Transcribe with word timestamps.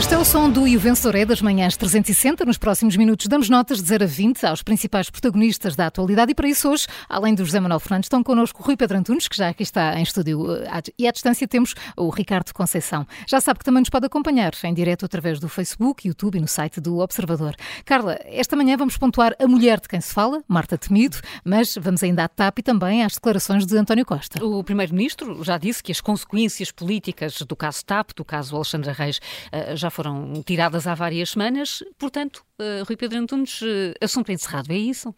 Este 0.00 0.14
é 0.14 0.18
o 0.18 0.24
som 0.24 0.48
do 0.48 0.66
E 0.66 0.78
é 1.14 1.26
das 1.26 1.42
manhãs 1.42 1.76
360. 1.76 2.46
Nos 2.46 2.56
próximos 2.56 2.96
minutos 2.96 3.26
damos 3.26 3.50
notas 3.50 3.82
de 3.82 3.88
0 3.88 4.04
a 4.04 4.06
20 4.06 4.46
aos 4.46 4.62
principais 4.62 5.10
protagonistas 5.10 5.76
da 5.76 5.88
atualidade 5.88 6.32
e 6.32 6.34
para 6.34 6.48
isso 6.48 6.70
hoje, 6.70 6.86
além 7.06 7.34
do 7.34 7.44
José 7.44 7.60
Manuel 7.60 7.78
Fernandes, 7.78 8.06
estão 8.06 8.22
connosco 8.22 8.62
o 8.62 8.64
Rui 8.64 8.78
Pedro 8.78 8.96
Antunes, 8.96 9.28
que 9.28 9.36
já 9.36 9.50
aqui 9.50 9.62
está 9.62 10.00
em 10.00 10.02
estúdio 10.02 10.54
eh, 10.54 10.82
e 10.98 11.06
à 11.06 11.12
distância 11.12 11.46
temos 11.46 11.74
o 11.98 12.08
Ricardo 12.08 12.50
Conceição. 12.54 13.06
Já 13.26 13.42
sabe 13.42 13.58
que 13.58 13.64
também 13.66 13.82
nos 13.82 13.90
pode 13.90 14.06
acompanhar 14.06 14.52
em 14.64 14.72
direto 14.72 15.04
através 15.04 15.38
do 15.38 15.50
Facebook, 15.50 16.08
YouTube 16.08 16.38
e 16.38 16.40
no 16.40 16.48
site 16.48 16.80
do 16.80 17.00
Observador. 17.00 17.54
Carla, 17.84 18.18
esta 18.24 18.56
manhã 18.56 18.78
vamos 18.78 18.96
pontuar 18.96 19.36
a 19.38 19.46
mulher 19.46 19.80
de 19.80 19.86
quem 19.86 20.00
se 20.00 20.14
fala, 20.14 20.42
Marta 20.48 20.78
Temido, 20.78 21.18
mas 21.44 21.74
vamos 21.78 22.02
ainda 22.02 22.24
à 22.24 22.28
TAP 22.28 22.60
e 22.60 22.62
também 22.62 23.04
às 23.04 23.12
declarações 23.12 23.66
de 23.66 23.76
António 23.76 24.06
Costa. 24.06 24.42
O 24.42 24.64
Primeiro-Ministro 24.64 25.44
já 25.44 25.58
disse 25.58 25.82
que 25.82 25.92
as 25.92 26.00
consequências 26.00 26.70
políticas 26.70 27.42
do 27.42 27.54
caso 27.54 27.84
TAP, 27.84 28.12
do 28.16 28.24
caso 28.24 28.56
Alexandra 28.56 28.94
Reis, 28.94 29.20
eh, 29.52 29.76
já 29.90 29.92
foram 29.92 30.42
tiradas 30.46 30.86
há 30.86 30.94
várias 30.94 31.30
semanas, 31.30 31.82
portanto, 31.98 32.44
uh, 32.60 32.84
Rui 32.86 32.96
Pedro 32.96 33.18
Antunes, 33.18 33.60
uh, 33.60 33.92
assunto 34.00 34.30
encerrado, 34.30 34.72
é 34.72 34.78
isso? 34.78 35.12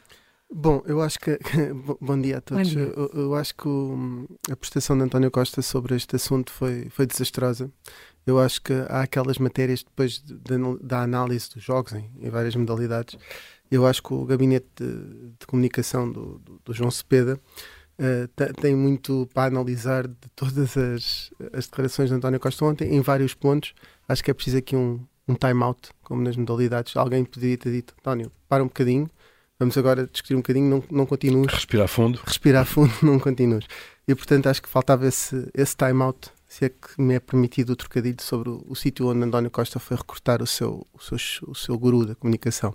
Bom, 0.51 0.83
eu 0.87 1.01
acho 1.01 1.19
que. 1.19 1.39
Bom 2.01 2.21
dia 2.21 2.39
a 2.39 2.41
todos. 2.41 2.69
Dia. 2.69 2.81
Eu, 2.81 3.11
eu, 3.15 3.35
acho 3.35 3.55
que 3.55 3.69
o, 3.69 4.27
a 4.51 4.57
prestação 4.57 4.97
de 4.97 5.05
António 5.05 5.31
Costa 5.31 5.63
sobre 5.63 5.95
este 5.95 6.17
assunto 6.17 6.51
foi, 6.51 6.89
foi 6.91 7.07
desastrosa. 7.07 7.71
Eu 8.27 8.39
acho 8.39 8.61
que 8.63 8.73
há 8.89 9.03
aquelas 9.03 9.39
matérias 9.39 9.83
depois 9.83 10.23
de, 10.23 10.35
de, 10.35 10.79
da 10.83 11.03
análise 11.03 11.51
dos 11.51 11.63
jogos 11.63 11.93
em, 11.93 12.11
em, 12.21 12.31
várias 12.31 12.55
modalidades. 12.55 13.19
Eu 13.71 13.87
acho 13.87 14.03
que 14.03 14.13
o 14.13 14.25
gabinete 14.25 14.67
de, 14.77 15.31
de 15.41 15.47
comunicação 15.47 16.11
do, 16.11 16.39
do, 16.39 16.61
do, 16.65 16.75
João 16.75 16.91
Cepeda 16.91 17.41
uh, 18.03 18.53
tem 18.61 18.75
muito 18.75 19.29
para 19.33 19.45
analisar 19.45 20.07
de 20.07 20.29
todas 20.35 20.77
as, 20.77 21.31
as 21.53 21.67
declarações 21.67 22.09
de 22.09 22.17
António 22.17 22.41
Costa 22.41 22.65
ontem, 22.65 22.95
em 22.95 23.01
vários 23.01 23.35
pontos. 23.35 23.75
Acho 24.09 24.23
que 24.23 24.31
é 24.31 24.35
preciso 24.35 24.59
aqui 24.59 24.77
um, 24.77 25.01
um 25.29 25.35
time-out, 25.35 25.91
como 26.03 26.23
nas 26.23 26.37
modalidades. 26.37 26.97
Alguém 26.97 27.25
poderia 27.25 27.57
ter 27.57 27.71
dito, 27.71 27.95
António, 28.01 28.31
para 28.49 28.63
um 28.63 28.67
bocadinho, 28.67 29.09
vamos 29.59 29.79
agora 29.79 30.07
discutir 30.07 30.35
um 30.35 30.39
bocadinho, 30.39 30.69
não, 30.69 30.85
não 30.91 31.07
continues. 31.07 31.53
Respirar 31.53 31.89
fundo. 31.89 32.21
Respirar 32.25 32.67
fundo, 32.67 32.93
não 33.03 33.19
continues. 33.19 33.67
E 34.07 34.15
portanto 34.15 34.49
acho 34.49 34.61
que 34.61 34.69
faltava 34.69 35.07
esse, 35.07 35.49
esse 35.55 35.77
time-out, 35.77 36.31
se 36.49 36.65
é 36.67 36.69
que 36.69 37.01
me 37.01 37.15
é 37.15 37.21
permitido 37.21 37.71
o 37.71 37.77
trocadilho 37.77 38.21
sobre 38.21 38.51
o, 38.51 38.65
o 38.67 38.75
sítio 38.75 39.09
onde 39.09 39.25
António 39.25 39.51
Costa 39.51 39.79
foi 39.79 39.97
recrutar 39.97 40.43
o 40.43 40.47
seu, 40.47 40.87
o 40.93 40.99
seu, 40.99 41.17
o 41.49 41.55
seu 41.55 41.79
guru 41.79 42.05
da 42.05 42.15
comunicação. 42.15 42.75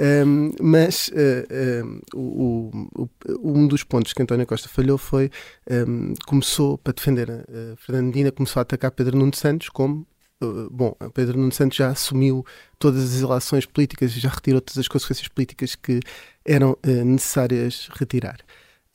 Um, 0.00 0.52
mas 0.60 1.08
uh, 1.08 2.14
um, 2.14 2.88
o, 2.96 3.08
um 3.42 3.66
dos 3.66 3.82
pontos 3.82 4.12
que 4.12 4.22
António 4.22 4.46
Costa 4.46 4.68
falhou 4.68 4.96
foi 4.96 5.28
um, 5.68 6.14
começou 6.24 6.78
para 6.78 6.92
defender 6.92 7.28
a, 7.28 7.34
a 7.34 7.76
Fernandina 7.76 8.30
começou 8.30 8.60
a 8.60 8.62
atacar 8.62 8.92
Pedro 8.92 9.18
Nuno 9.18 9.34
Santos 9.34 9.68
como 9.68 10.06
Uh, 10.40 10.70
bom, 10.70 10.94
Pedro 11.14 11.36
Nuno 11.36 11.50
Santos 11.50 11.76
já 11.76 11.88
assumiu 11.88 12.46
todas 12.78 13.02
as 13.02 13.20
ilações 13.20 13.66
políticas 13.66 14.12
e 14.12 14.20
já 14.20 14.28
retirou 14.28 14.60
todas 14.60 14.78
as 14.78 14.86
consequências 14.86 15.26
políticas 15.26 15.74
que 15.74 15.98
eram 16.44 16.78
uh, 16.86 17.04
necessárias 17.04 17.88
retirar. 17.92 18.38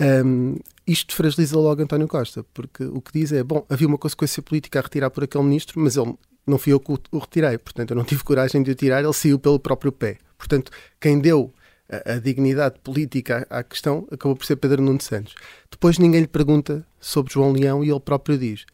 Um, 0.02 0.56
isto 0.88 1.14
fragiliza 1.14 1.58
logo 1.58 1.82
António 1.82 2.08
Costa, 2.08 2.46
porque 2.54 2.86
o 2.86 3.02
que 3.02 3.12
diz 3.12 3.34
é: 3.34 3.44
bom, 3.44 3.66
havia 3.70 3.88
uma 3.88 3.98
consequência 3.98 4.42
política 4.42 4.80
a 4.80 4.82
retirar 4.82 5.10
por 5.10 5.26
aquele 5.26 5.44
ministro, 5.44 5.82
mas 5.82 5.98
ele 5.98 6.16
não 6.46 6.58
fui 6.58 6.74
eu 6.74 6.80
que 6.80 6.92
o, 6.92 7.18
retirei, 7.18 7.58
portanto 7.58 7.92
eu 7.92 7.96
não 7.96 8.04
tive 8.04 8.24
coragem 8.24 8.62
de 8.62 8.72
o 8.72 8.76
tirar, 8.76 9.04
ele 9.04 9.14
saiu 9.14 9.40
pelo 9.40 9.60
próprio 9.60 9.92
pé. 9.92 10.18
Portanto, 10.38 10.72
quem 11.00 11.20
deu 11.20 11.54
a, 11.90 12.14
a 12.14 12.20
dignidade 12.20 12.80
política 12.84 13.48
à, 13.50 13.60
à, 13.60 13.64
questão 13.64 14.08
acabou 14.12 14.36
por 14.36 14.46
ser 14.46 14.56
Pedro 14.58 14.82
Nuno 14.82 15.02
Santos. 15.02 15.36
Depois 15.70 15.98
ninguém 15.98 16.22
lhe 16.22 16.28
pergunta 16.28 16.86
sobre 17.00 17.34
João 17.34 17.52
Leão 17.52 17.84
e 17.84 17.90
ele 17.90 18.00
próprio 18.00 18.38
diz: 18.38 18.66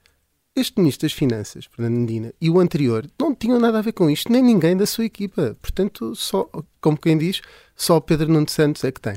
este 0.55 0.79
Ministro 0.79 1.07
das 1.07 1.13
Finanças, 1.13 1.65
Fernando 1.65 1.99
Medina, 1.99 2.33
e 2.41 2.49
o 2.49 2.59
anterior 2.59 3.05
não 3.19 3.33
tinham 3.33 3.59
nada 3.59 3.79
a 3.79 3.81
ver 3.81 3.93
com 3.93 4.09
isto, 4.09 4.31
nem 4.31 4.43
ninguém 4.43 4.75
da 4.75 4.85
sua 4.85 5.05
equipa. 5.05 5.55
Portanto, 5.61 6.15
só, 6.15 6.49
como 6.81 6.97
quem 6.97 7.17
diz, 7.17 7.41
só 7.75 7.99
Pedro 7.99 8.31
Nuno 8.31 8.49
Santos 8.49 8.83
é 8.83 8.91
que 8.91 8.99
tem. 8.99 9.15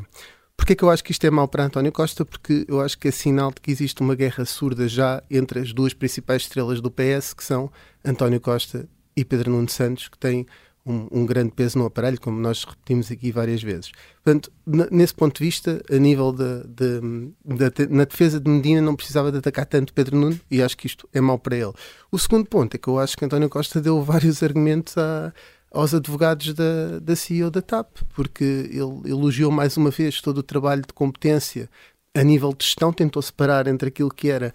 Porquê 0.63 0.75
é 0.75 0.77
que 0.77 0.85
eu 0.85 0.91
acho 0.91 1.03
que 1.03 1.11
isto 1.11 1.27
é 1.27 1.31
mau 1.31 1.49
para 1.49 1.65
António 1.65 1.91
Costa? 1.91 2.25
Porque 2.25 2.65
eu 2.69 2.81
acho 2.81 2.97
que 2.97 3.09
é 3.09 3.11
sinal 3.11 3.51
de 3.51 3.61
que 3.61 3.73
existe 3.73 4.01
uma 4.01 4.15
guerra 4.15 4.45
surda 4.45 4.87
já 4.87 5.21
entre 5.29 5.59
as 5.59 5.73
duas 5.73 5.93
principais 5.93 6.43
estrelas 6.43 6.81
do 6.81 6.89
PS, 6.89 7.35
que 7.35 7.43
são 7.43 7.69
António 8.05 8.41
Costa 8.41 8.89
e 9.17 9.25
Pedro 9.25 9.51
Nuno 9.51 9.69
Santos, 9.69 10.07
que 10.07 10.17
têm 10.17 10.47
um, 10.87 11.09
um, 11.11 11.27
grande 11.27 11.51
peso 11.51 11.77
no 11.81 11.87
aparelho, 11.87 12.21
como 12.21 12.39
nós 12.39 12.63
repetimos 12.63 13.11
aqui 13.11 13.33
várias 13.33 13.61
vezes. 13.61 13.91
Portanto, 14.23 14.53
nesse 14.93 15.13
ponto 15.13 15.37
de 15.37 15.45
vista, 15.45 15.83
a 15.91 15.97
nível 15.97 16.33
de, 16.33 17.89
na 17.91 18.05
defesa 18.05 18.39
de 18.39 18.49
Medina, 18.49 18.81
não 18.81 18.95
precisava 18.95 19.33
de 19.33 19.39
atacar 19.39 19.67
tanto 19.67 19.93
Pedro 19.93 20.17
Nuno 20.17 20.41
e 20.49 20.63
acho 20.63 20.77
que 20.77 20.87
isto 20.87 21.09
é 21.13 21.21
mau 21.21 21.41
para 21.41 21.57
ele. 21.57 21.73
O 22.09 22.17
segundo 22.21 22.47
ponto 22.47 22.77
é 22.77 22.79
que 22.79 22.87
eu 22.87 23.01
acho 23.01 23.17
que 23.17 23.25
António 23.25 23.49
Costa 23.49 23.81
deu 23.81 24.01
vários 24.05 24.41
argumentos 24.45 24.97
a, 24.97 25.35
aos 25.73 25.95
advogados 25.95 26.53
da, 26.55 26.99
da 27.01 27.17
CEO 27.17 27.51
da 27.51 27.63
TAP, 27.63 27.99
porque 28.15 28.45
ele 28.45 29.11
elogiou 29.11 29.51
mais 29.51 29.77
uma 29.77 29.91
vez 29.91 30.21
todo 30.21 30.39
o 30.39 30.43
trabalho 30.43 30.83
de 30.83 30.93
competência 30.93 31.69
a 32.15 32.23
nível 32.23 32.53
de 32.53 32.67
gestão, 32.67 32.93
tentou 32.93 33.23
separar 33.23 33.67
entre 33.67 33.89
aquilo 33.89 34.11
que 34.11 34.29
era 34.29 34.53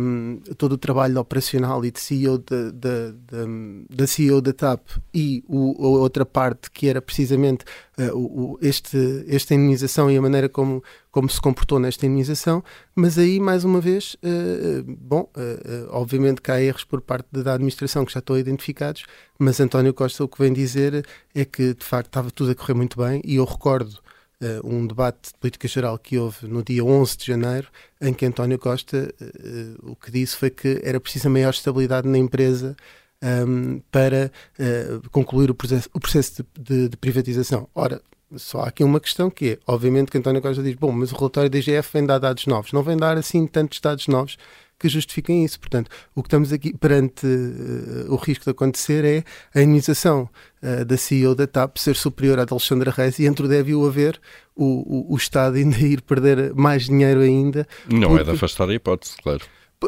um, 0.00 0.40
todo 0.56 0.72
o 0.72 0.78
trabalho 0.78 1.20
operacional 1.20 1.84
e 1.84 1.92
de 1.92 2.00
CEO 2.00 2.38
da, 2.38 4.06
CEO 4.06 4.40
da 4.40 4.52
TAP 4.52 4.80
e 5.14 5.44
o, 5.46 5.76
a 5.84 5.88
outra 6.00 6.26
parte 6.26 6.68
que 6.72 6.88
era 6.88 7.00
precisamente 7.00 7.64
uh, 7.98 8.16
o, 8.16 8.58
este, 8.60 9.24
esta 9.28 9.54
indenização 9.54 10.10
e 10.10 10.16
a 10.16 10.22
maneira 10.22 10.48
como, 10.48 10.82
como 11.12 11.30
se 11.30 11.40
comportou 11.40 11.78
nesta 11.78 12.04
indenização, 12.04 12.64
mas 12.96 13.16
aí, 13.16 13.38
mais 13.38 13.62
uma 13.62 13.80
vez, 13.80 14.16
uh, 14.16 14.82
bom, 14.84 15.30
uh, 15.36 15.88
obviamente 15.90 16.42
que 16.42 16.50
há 16.50 16.60
erros 16.60 16.82
por 16.82 17.00
parte 17.00 17.28
da 17.30 17.54
administração 17.54 18.04
que 18.04 18.12
já 18.12 18.18
estão 18.18 18.36
identificados, 18.36 19.04
mas 19.38 19.60
António 19.60 19.94
Costa 19.94 20.24
o 20.24 20.28
que 20.28 20.42
vem 20.42 20.52
dizer 20.52 21.06
é 21.32 21.44
que, 21.44 21.74
de 21.74 21.84
facto, 21.84 22.08
estava 22.08 22.28
tudo 22.32 22.50
a 22.50 22.54
correr 22.56 22.74
muito 22.74 22.98
bem 22.98 23.22
e 23.24 23.36
eu 23.36 23.44
recordo 23.44 24.00
uh, 24.42 24.66
um 24.66 24.86
debate 24.86 25.32
de 25.32 25.38
política 25.38 25.68
geral 25.68 25.98
que 25.98 26.18
houve 26.18 26.46
no 26.46 26.62
dia 26.62 26.84
11 26.84 27.16
de 27.16 27.26
janeiro, 27.26 27.68
em 28.00 28.12
que 28.12 28.26
António 28.26 28.58
Costa 28.58 29.14
uh, 29.20 29.90
o 29.90 29.96
que 29.96 30.10
disse 30.10 30.36
foi 30.36 30.50
que 30.50 30.80
era 30.82 31.00
preciso 31.00 31.28
maior 31.30 31.50
estabilidade 31.50 32.08
na 32.08 32.18
empresa 32.18 32.76
um, 33.22 33.26
ehm, 33.26 33.82
para 33.90 34.30
uh, 34.58 35.10
concluir 35.10 35.50
o 35.50 35.54
processo, 35.54 35.88
o 35.92 36.00
processo 36.00 36.42
de, 36.42 36.62
de, 36.62 36.88
de, 36.90 36.96
privatização. 36.96 37.68
Ora, 37.74 38.00
só 38.36 38.60
há 38.60 38.68
aqui 38.68 38.84
uma 38.84 39.00
questão 39.00 39.30
que 39.30 39.52
é, 39.52 39.58
obviamente 39.66 40.10
que 40.10 40.18
António 40.18 40.42
Costa 40.42 40.62
diz, 40.62 40.74
bom, 40.74 40.92
mas 40.92 41.10
o 41.12 41.16
relatório 41.16 41.50
da 41.50 41.58
IGF 41.58 41.90
vem 41.92 42.06
dar 42.06 42.18
dados 42.18 42.46
novos. 42.46 42.72
Não 42.72 42.82
vem 42.82 42.96
dar 42.96 43.16
assim 43.16 43.46
tantos 43.46 43.80
dados 43.80 44.06
novos 44.06 44.36
que 44.78 44.88
justifiquem 44.88 45.44
isso. 45.44 45.58
Portanto, 45.58 45.90
o 46.14 46.22
que 46.22 46.28
estamos 46.28 46.52
aqui 46.52 46.76
perante 46.76 47.26
uh, 47.26 48.12
o 48.12 48.16
risco 48.16 48.44
de 48.44 48.50
acontecer 48.50 49.04
é 49.04 49.24
a 49.58 49.62
imunização 49.62 50.28
uh, 50.62 50.84
da 50.84 50.96
CEO 50.96 51.34
da 51.34 51.46
TAP 51.46 51.78
ser 51.78 51.96
superior 51.96 52.38
à 52.38 52.44
de 52.44 52.52
Alexandra 52.52 52.90
Reis 52.90 53.18
e 53.18 53.26
entre 53.26 53.46
o 53.46 53.48
deve 53.48 53.74
o 53.74 53.86
haver 53.86 54.20
o, 54.54 55.10
o, 55.10 55.14
o 55.14 55.16
Estado 55.16 55.56
ainda 55.56 55.78
ir 55.84 56.02
perder 56.02 56.54
mais 56.54 56.84
dinheiro 56.86 57.20
ainda. 57.20 57.66
Não 57.88 58.08
porque... 58.08 58.22
é 58.22 58.24
de 58.24 58.30
afastar 58.30 58.68
a 58.68 58.74
hipótese, 58.74 59.16
claro. 59.22 59.44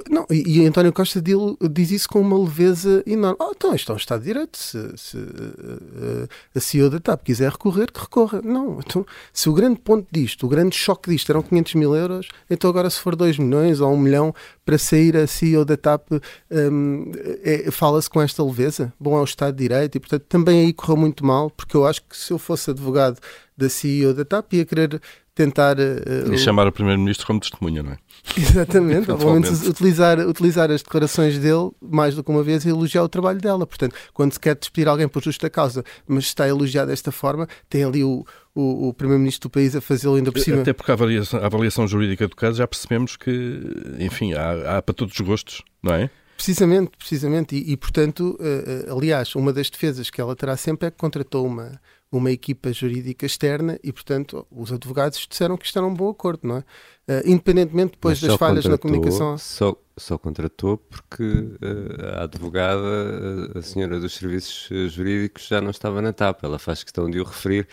Não, 0.08 0.24
e, 0.30 0.60
e 0.60 0.66
António 0.66 0.92
Costa 0.92 1.20
diz 1.20 1.90
isso 1.90 2.08
com 2.08 2.20
uma 2.20 2.38
leveza 2.38 3.02
enorme. 3.04 3.36
Oh, 3.40 3.52
então, 3.56 3.74
isto 3.74 3.90
é 3.90 3.94
um 3.94 3.98
Estado 3.98 4.20
de 4.20 4.26
Direito. 4.26 4.56
Se, 4.56 4.96
se 4.96 5.16
uh, 5.16 6.28
a 6.54 6.60
CEO 6.60 6.88
da 6.88 7.00
TAP 7.00 7.24
quiser 7.24 7.50
recorrer, 7.50 7.90
que 7.90 8.00
recorra. 8.00 8.40
Não, 8.40 8.78
então, 8.78 9.04
se 9.32 9.48
o 9.48 9.52
grande 9.52 9.80
ponto 9.80 10.06
disto, 10.12 10.46
o 10.46 10.48
grande 10.48 10.76
choque 10.76 11.10
disto 11.10 11.30
eram 11.30 11.42
500 11.42 11.74
mil 11.74 11.96
euros, 11.96 12.28
então 12.48 12.70
agora 12.70 12.88
se 12.88 13.00
for 13.00 13.16
2 13.16 13.38
milhões 13.38 13.80
ou 13.80 13.92
1 13.92 13.96
milhão 13.96 14.34
para 14.64 14.78
sair 14.78 15.16
a 15.16 15.26
CEO 15.26 15.64
da 15.64 15.76
TAP, 15.76 16.12
um, 16.50 17.10
é, 17.42 17.68
fala-se 17.72 18.08
com 18.08 18.22
esta 18.22 18.44
leveza. 18.44 18.92
Bom, 19.00 19.18
é 19.18 19.20
o 19.20 19.24
Estado 19.24 19.56
de 19.56 19.62
Direito 19.62 19.96
e, 19.96 20.00
portanto, 20.00 20.24
também 20.28 20.66
aí 20.66 20.72
correu 20.72 20.96
muito 20.96 21.26
mal, 21.26 21.50
porque 21.50 21.76
eu 21.76 21.84
acho 21.84 22.02
que 22.02 22.16
se 22.16 22.32
eu 22.32 22.38
fosse 22.38 22.70
advogado 22.70 23.18
da 23.56 23.68
CEO 23.68 24.14
da 24.14 24.24
TAP 24.24 24.54
ia 24.54 24.64
querer 24.64 25.00
tentar. 25.34 25.78
Uh, 25.78 26.32
e 26.32 26.38
chamar 26.38 26.66
o 26.66 26.72
Primeiro-Ministro 26.72 27.26
como 27.26 27.40
testemunha, 27.40 27.82
não 27.82 27.92
é? 27.92 27.98
Exatamente, 28.36 29.10
obviamente 29.12 29.48
utilizar, 29.68 30.18
utilizar 30.20 30.70
as 30.70 30.82
declarações 30.82 31.38
dele 31.38 31.70
mais 31.80 32.14
do 32.14 32.22
que 32.22 32.30
uma 32.30 32.42
vez 32.42 32.64
e 32.64 32.68
elogiar 32.68 33.02
o 33.02 33.08
trabalho 33.08 33.40
dela. 33.40 33.66
Portanto, 33.66 33.94
quando 34.12 34.32
se 34.32 34.40
quer 34.40 34.54
despedir 34.54 34.88
alguém 34.88 35.08
por 35.08 35.22
justa 35.22 35.48
causa, 35.48 35.84
mas 36.06 36.24
está 36.24 36.46
elogiado 36.48 36.90
desta 36.90 37.10
forma, 37.12 37.48
tem 37.68 37.84
ali 37.84 38.04
o, 38.04 38.24
o, 38.54 38.88
o 38.88 38.94
Primeiro-Ministro 38.94 39.48
do 39.48 39.52
país 39.52 39.74
a 39.74 39.80
fazê-lo 39.80 40.16
ainda 40.16 40.32
por 40.32 40.40
cima. 40.40 40.60
Até 40.60 40.72
porque 40.72 40.90
a 40.90 40.94
avaliação, 40.94 41.40
a 41.40 41.46
avaliação 41.46 41.86
jurídica 41.86 42.28
do 42.28 42.36
caso 42.36 42.58
já 42.58 42.66
percebemos 42.66 43.16
que, 43.16 43.60
enfim, 43.98 44.34
há, 44.34 44.78
há 44.78 44.82
para 44.82 44.94
todos 44.94 45.18
os 45.18 45.26
gostos, 45.26 45.62
não 45.82 45.94
é? 45.94 46.10
Precisamente, 46.36 46.92
precisamente. 46.96 47.54
E, 47.54 47.72
e 47.72 47.76
portanto, 47.76 48.38
uh, 48.40 48.96
aliás, 48.96 49.34
uma 49.34 49.52
das 49.52 49.68
defesas 49.68 50.08
que 50.08 50.20
ela 50.20 50.34
terá 50.34 50.56
sempre 50.56 50.88
é 50.88 50.90
que 50.90 50.96
contratou 50.96 51.46
uma, 51.46 51.78
uma 52.12 52.30
equipa 52.30 52.72
jurídica 52.72 53.24
externa 53.26 53.78
e, 53.84 53.92
portanto, 53.92 54.46
os 54.50 54.72
advogados 54.72 55.26
disseram 55.28 55.56
que 55.56 55.66
isto 55.66 55.78
era 55.78 55.86
um 55.86 55.94
bom 55.94 56.10
acordo, 56.10 56.46
não 56.46 56.56
é? 56.58 56.64
Uh, 57.08 57.22
independentemente 57.24 57.92
depois 57.92 58.20
das 58.20 58.36
falhas 58.36 58.64
na 58.64 58.78
comunicação. 58.78 59.36
Só, 59.38 59.76
só 59.96 60.16
contratou 60.16 60.78
porque 60.78 61.22
uh, 61.22 62.18
a 62.18 62.24
advogada, 62.24 63.52
a 63.54 63.62
senhora 63.62 64.00
dos 64.00 64.14
serviços 64.14 64.92
jurídicos, 64.92 65.46
já 65.46 65.60
não 65.60 65.70
estava 65.70 66.00
na 66.00 66.12
TAP. 66.12 66.42
Ela 66.42 66.58
faz 66.58 66.82
questão 66.82 67.10
de 67.10 67.20
o 67.20 67.24
referir, 67.24 67.66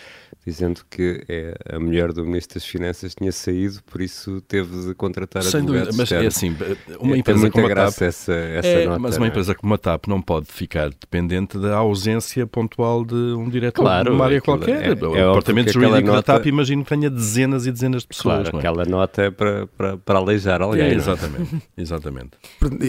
dizendo 0.46 0.82
que 0.90 1.24
é, 1.28 1.56
a 1.74 1.80
mulher 1.80 2.12
do 2.12 2.26
Ministro 2.26 2.56
das 2.56 2.66
Finanças 2.66 3.16
tinha 3.16 3.32
saído, 3.32 3.82
por 3.84 4.02
isso 4.02 4.42
teve 4.42 4.88
de 4.88 4.94
contratar 4.94 5.44
Sem 5.44 5.62
advogados. 5.62 5.96
Dúvida, 5.96 6.16
mas 6.16 6.24
é 6.24 6.28
assim, 6.28 6.56
uma 7.00 7.16
é, 7.16 7.20
empresa 7.20 7.50
como 7.50 7.66
a 7.68 7.76
TAP, 7.76 8.02
essa, 8.02 8.34
essa 8.34 8.68
é, 8.68 8.86
nota, 8.86 9.00
mas 9.00 9.18
uma 9.18 9.28
empresa 9.28 9.56
como 9.56 9.74
a 9.74 9.78
TAP 9.78 10.08
não 10.08 10.22
pode 10.22 10.48
ficar 10.48 10.90
dependente 10.90 11.58
da 11.58 11.78
ausência 11.78 12.46
pontual 12.48 13.06
de 13.06 13.16
um 13.16 13.50
diretor 13.50 13.84
claro, 13.84 14.10
de 14.10 14.16
uma 14.16 14.26
área 14.26 14.42
qualquer. 14.42 14.84
É, 14.84 14.90
é 14.90 14.94
o 14.94 14.96
departamento 14.96 15.72
jurídico 15.72 16.08
nota, 16.08 16.34
da 16.34 16.40
TAP 16.40 16.46
imagino 16.48 16.84
que 16.84 16.90
tenha 16.90 17.10
dezenas 17.10 17.66
e 17.66 17.72
dezenas 17.72 18.02
de 18.02 18.08
pessoas. 18.08 18.50
Claro, 18.50 18.58
é? 18.58 18.60
aquela 18.60 18.86
nota 18.86 19.27
é 19.28 19.32
para, 19.32 19.68
para, 19.68 19.98
para 19.98 20.20
aleijar 20.20 20.62
alguém. 20.62 20.86
É, 20.86 20.94
exatamente, 20.94 21.62
exatamente. 21.78 22.32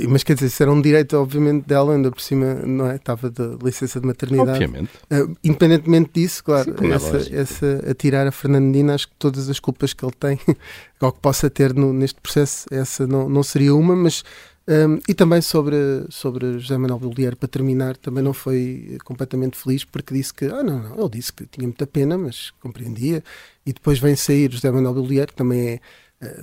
Mas 0.08 0.22
quer 0.22 0.34
dizer, 0.34 0.46
isso 0.46 0.62
era 0.62 0.72
um 0.72 0.80
direito, 0.80 1.16
obviamente, 1.16 1.66
dela, 1.66 1.94
ainda 1.94 2.10
por 2.10 2.20
cima, 2.20 2.54
não 2.54 2.90
é? 2.90 2.96
Estava 2.96 3.30
de 3.30 3.58
licença 3.62 4.00
de 4.00 4.06
maternidade. 4.06 4.50
Obviamente. 4.50 4.90
Uh, 5.10 5.36
independentemente 5.44 6.10
disso, 6.14 6.42
claro, 6.42 6.74
Sim, 6.78 6.92
essa, 6.92 7.34
essa, 7.34 7.90
a 7.90 7.94
tirar 7.94 8.26
a 8.26 8.32
Fernandina, 8.32 8.94
acho 8.94 9.08
que 9.08 9.14
todas 9.18 9.48
as 9.48 9.60
culpas 9.60 9.92
que 9.92 10.04
ele 10.04 10.14
tem, 10.18 10.38
ou 11.00 11.12
que 11.12 11.20
possa 11.20 11.50
ter 11.50 11.74
no, 11.74 11.92
neste 11.92 12.20
processo, 12.20 12.66
essa 12.70 13.06
não, 13.06 13.28
não 13.28 13.42
seria 13.42 13.74
uma, 13.74 13.94
mas 13.94 14.24
um, 14.68 14.98
e 15.08 15.14
também 15.14 15.40
sobre, 15.40 15.74
sobre 16.10 16.58
José 16.58 16.76
Manuel 16.76 16.98
Bolieiro, 16.98 17.36
para 17.38 17.48
terminar, 17.48 17.96
também 17.96 18.22
não 18.22 18.34
foi 18.34 18.98
completamente 19.02 19.56
feliz 19.56 19.82
porque 19.82 20.12
disse 20.12 20.34
que, 20.34 20.44
ah, 20.44 20.62
não, 20.62 20.78
não, 20.78 21.00
ele 21.00 21.08
disse 21.08 21.32
que 21.32 21.46
tinha 21.46 21.66
muita 21.66 21.86
pena, 21.86 22.18
mas 22.18 22.50
compreendia. 22.60 23.24
E 23.64 23.72
depois 23.72 23.98
vem 23.98 24.14
sair 24.14 24.52
José 24.52 24.70
Manuel 24.70 24.92
Bolieiro, 24.92 25.28
que 25.28 25.34
também 25.34 25.68
é, 25.68 25.80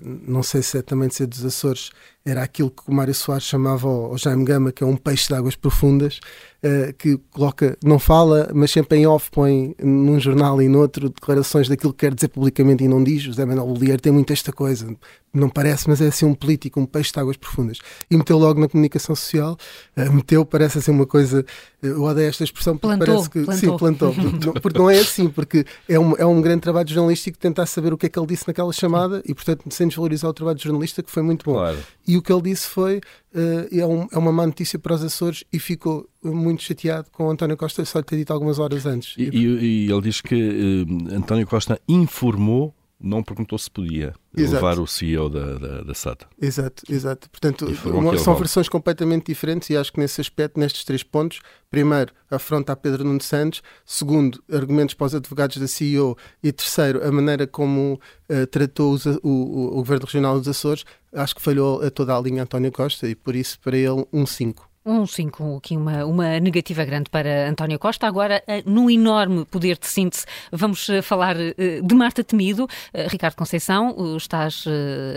não 0.02 0.42
sei 0.42 0.62
se 0.62 0.78
é 0.78 0.82
também 0.82 1.10
de 1.10 1.16
ser 1.16 1.28
dos 1.28 1.44
Açores, 1.44 1.92
era 2.26 2.42
aquilo 2.42 2.72
que 2.72 2.82
o 2.88 2.94
Mário 2.94 3.14
Soares 3.14 3.44
chamava 3.44 3.88
o 3.88 4.18
Jaime 4.18 4.44
Gama, 4.44 4.72
que 4.72 4.84
é 4.84 4.88
um 4.88 4.98
peixe 4.98 5.28
de 5.28 5.36
águas 5.36 5.56
profundas, 5.56 6.20
uh, 6.64 6.92
que 6.98 7.18
coloca, 7.30 7.78
não 7.84 8.00
fala, 8.00 8.50
mas 8.52 8.72
sempre 8.72 8.98
em 8.98 9.06
off 9.06 9.30
põe 9.30 9.76
num 9.80 10.20
jornal 10.20 10.60
e 10.60 10.68
noutro 10.68 11.10
declarações 11.10 11.70
daquilo 11.70 11.94
que 11.94 12.00
quer 12.00 12.16
dizer 12.16 12.30
publicamente 12.30 12.84
e 12.84 12.88
não 12.88 13.04
diz. 13.04 13.22
José 13.22 13.46
Manuel 13.46 13.68
Bolieiro 13.68 14.02
tem 14.02 14.12
muito 14.12 14.34
esta 14.34 14.52
coisa, 14.52 14.88
não 15.32 15.50
parece, 15.50 15.88
mas 15.88 16.02
é 16.02 16.08
assim 16.08 16.26
um 16.26 16.34
político, 16.34 16.80
um 16.80 16.86
peixe 16.88 17.12
de 17.12 17.20
águas 17.20 17.38
profundas. 17.38 17.78
E 18.10 18.18
meteu 18.18 18.40
logo 18.40 18.60
na 18.60 18.68
comunicação 18.68 19.16
social, 19.16 19.56
uh, 19.96 20.12
meteu, 20.12 20.44
parece 20.44 20.80
assim 20.80 20.92
uma 20.92 21.06
coisa, 21.06 21.46
uh, 21.84 21.86
eu 21.86 22.02
odeio 22.02 22.28
esta 22.28 22.44
expressão 22.44 22.76
porque 22.76 22.98
plantou, 22.98 23.16
parece 23.16 23.30
que. 23.30 23.44
Plantou. 23.44 23.70
Sim, 23.72 23.78
plantou. 23.78 24.14
porque, 24.42 24.60
porque 24.62 24.80
não 24.80 24.90
é 24.90 24.98
assim, 24.98 25.30
porque 25.30 25.64
é 25.88 26.00
um, 26.00 26.16
é 26.18 26.26
um 26.26 26.42
grande 26.42 26.62
trabalho 26.62 26.90
jornalístico 26.90 27.38
tentar 27.38 27.68
saber 27.68 27.94
o 27.94 27.98
que 28.00 28.08
é 28.08 28.10
que 28.10 28.18
ele 28.18 28.28
disse 28.28 28.48
naquela 28.48 28.74
chamada 28.74 29.22
e, 29.26 29.34
portanto, 29.36 29.64
sem 29.70 29.88
desvalorizar 29.88 30.32
o 30.32 30.34
trabalho 30.34 30.58
de 30.58 30.64
jornalista, 30.64 31.04
que 31.04 31.12
foi 31.12 31.22
muito 31.22 31.46
bom. 31.46 31.54
Claro. 31.54 31.78
E 32.08 32.15
o 32.18 32.22
que 32.22 32.32
ele 32.32 32.42
disse 32.42 32.68
foi: 32.68 32.98
uh, 32.98 33.68
é, 33.72 33.86
um, 33.86 34.08
é, 34.12 34.18
uma 34.18 34.32
má 34.32 34.46
notícia 34.46 34.78
para 34.78 34.96
os 34.96 35.04
Açores 35.04 35.44
e 35.52 35.60
ficou 35.60 36.08
muito 36.24 36.64
chateado 36.64 37.10
com 37.12 37.30
António 37.30 37.58
Costa 37.58 37.84
só 37.86 38.00
lhe 38.00 38.06
ter 38.06 38.18
dito 38.18 38.34
algumas 38.34 38.60
horas 38.60 38.86
antes. 38.86 39.16
E, 39.18 39.24
e, 39.24 39.86
e 39.88 39.92
ele 39.92 40.02
diz 40.02 40.22
que 40.22 40.36
uh, 40.36 41.16
António 41.16 41.48
Costa 41.48 41.80
informou 41.88 42.74
não 43.06 43.24
perguntou 43.24 43.58
se 43.58 43.70
podia 43.70 44.14
exato. 44.36 44.56
levar 44.56 44.80
o 44.80 44.88
CEO 44.88 45.30
da, 45.30 45.54
da, 45.54 45.82
da, 45.82 45.94
SATA. 45.94 46.28
Exato, 46.42 46.84
exato. 46.90 47.30
Portanto, 47.30 47.66
uma, 47.86 48.18
são 48.18 48.36
versões 48.36 48.68
completamente 48.68 49.28
diferentes 49.28 49.70
e 49.70 49.78
acho 49.78 49.94
que 49.94 50.00
nesse 50.00 50.20
aspecto, 50.20 50.60
nestes 50.60 50.84
três 50.84 51.04
pontos, 51.04 51.40
primeiro, 51.70 52.12
afronta 52.30 52.74
a 52.74 52.76
Pedro 52.76 53.04
Nuno 53.04 53.22
Santos, 53.22 53.62
segundo, 53.86 54.44
argumentos 54.52 54.96
para 54.96 55.06
os 55.06 55.16
advogados 55.16 55.58
da 55.58 55.68
CEO 55.68 56.18
e 56.42 56.52
terceiro, 56.52 57.06
a 57.08 57.12
maneira 57.12 57.46
como 57.46 58.00
uh, 58.30 58.48
tratou 58.48 58.92
os, 58.94 59.06
o, 59.06 59.20
o, 59.24 59.68
o, 59.68 59.76
Governo 59.76 60.06
Regional 60.06 60.40
dos 60.40 60.48
Açores, 60.48 60.84
acho 61.14 61.36
que 61.36 61.42
falhou 61.42 61.84
a 61.84 61.92
toda 61.92 62.16
a 62.16 62.20
linha 62.20 62.44
António 62.44 62.72
Costa 62.72 63.08
e 63.08 63.14
por 63.14 63.36
isso 63.36 63.60
para 63.60 63.78
ele 63.78 64.06
um 64.12 64.26
5. 64.26 64.65
Um 64.88 65.08
5, 65.08 65.58
aqui 65.58 65.76
uma, 65.76 66.06
uma 66.06 66.40
negativa 66.40 66.86
grande 66.86 67.10
para 67.10 67.50
António 67.50 67.80
Costa. 67.80 68.06
Agora, 68.06 68.44
eh, 68.46 68.62
no 68.68 68.88
enorme 68.88 69.44
poder 69.44 69.80
de 69.80 69.88
síntese, 69.88 70.28
vamos 70.52 70.88
eh, 70.90 71.02
falar 71.02 71.36
eh, 71.40 71.82
de 71.84 71.96
Marta 71.96 72.24
Temido. 72.24 72.68
Ricardo 73.10 73.36
Conceição, 73.36 74.16
estás 74.16 74.64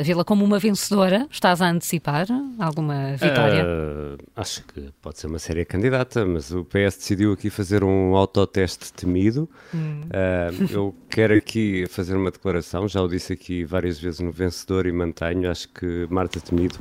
a 0.01 0.03
vê-la 0.03 0.25
como 0.25 0.43
uma 0.43 0.59
vencedora? 0.59 1.27
Estás 1.31 1.61
a 1.61 1.69
antecipar 1.69 2.27
alguma 2.59 3.13
vitória? 3.13 3.63
Uh, 3.63 4.17
acho 4.35 4.65
que 4.65 4.91
pode 5.03 5.19
ser 5.19 5.27
uma 5.27 5.39
séria 5.39 5.67
candidata, 5.67 6.25
mas 6.25 6.51
o 6.51 6.65
PS 6.65 6.97
decidiu 6.97 7.35
aqui 7.35 7.51
fazer 7.51 7.85
um 7.85 8.17
autoteste 8.17 8.91
temido. 8.95 9.47
Hum. 9.75 10.01
Uh, 10.05 10.73
eu 10.73 10.97
quero 11.11 11.35
aqui 11.35 11.85
fazer 11.89 12.17
uma 12.17 12.31
declaração, 12.31 12.89
já 12.89 13.03
o 13.03 13.09
disse 13.09 13.35
aqui 13.35 13.65
várias 13.65 13.99
vezes 13.99 14.21
no 14.21 14.33
vencedor 14.33 14.87
e 14.87 14.93
mantenho. 14.93 15.51
Acho 15.51 15.69
que 15.69 16.07
Marta 16.09 16.41
Temido 16.41 16.79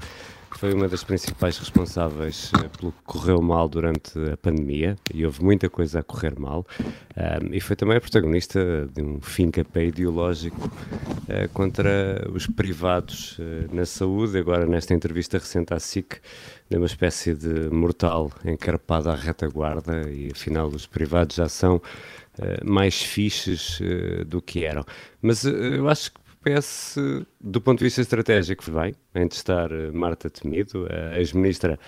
foi 0.57 0.73
uma 0.73 0.87
das 0.87 1.03
principais 1.03 1.55
responsáveis 1.59 2.51
uh, 2.53 2.69
pelo 2.79 2.91
que 2.91 2.97
correu 3.05 3.39
mal 3.39 3.69
durante 3.69 4.17
a 4.33 4.35
pandemia 4.35 4.95
e 5.13 5.23
houve 5.23 5.43
muita 5.43 5.69
coisa 5.69 5.99
a 5.99 6.03
correr 6.03 6.37
mal. 6.39 6.65
Um, 7.15 7.53
e 7.53 7.61
foi 7.61 7.75
também 7.75 7.97
a 7.97 8.01
protagonista 8.01 8.89
de 8.91 9.03
um 9.03 9.21
fim-capé 9.21 9.85
ideológico 9.85 10.67
uh, 10.67 11.47
contra 11.53 12.27
os 12.33 12.47
privados 12.47 13.37
uh, 13.37 13.75
na 13.75 13.85
saúde. 13.85 14.39
Agora, 14.39 14.65
nesta 14.65 14.95
entrevista 14.95 15.37
recente 15.37 15.75
à 15.75 15.79
SIC, 15.79 16.19
de 16.67 16.77
uma 16.77 16.87
espécie 16.87 17.35
de 17.35 17.69
mortal 17.69 18.31
encarpado 18.43 19.11
à 19.11 19.15
retaguarda 19.15 20.09
e 20.09 20.31
afinal 20.31 20.69
os 20.69 20.87
privados 20.87 21.35
já 21.35 21.47
são 21.47 21.81
mais 22.63 23.01
fixes 23.01 23.79
do 24.27 24.39
que 24.39 24.63
eram. 24.63 24.83
Mas 25.19 25.43
eu 25.43 25.89
acho 25.89 26.11
que 26.11 26.19
PS, 26.41 26.97
do 27.39 27.61
ponto 27.61 27.79
de 27.79 27.85
vista 27.85 28.01
estratégico, 28.01 28.63
bem 28.71 28.93
em 29.15 29.27
testar 29.27 29.71
eh, 29.71 29.91
Marta 29.91 30.29
Temido, 30.29 30.87
a 30.89 31.17
ex-ministra, 31.19 31.79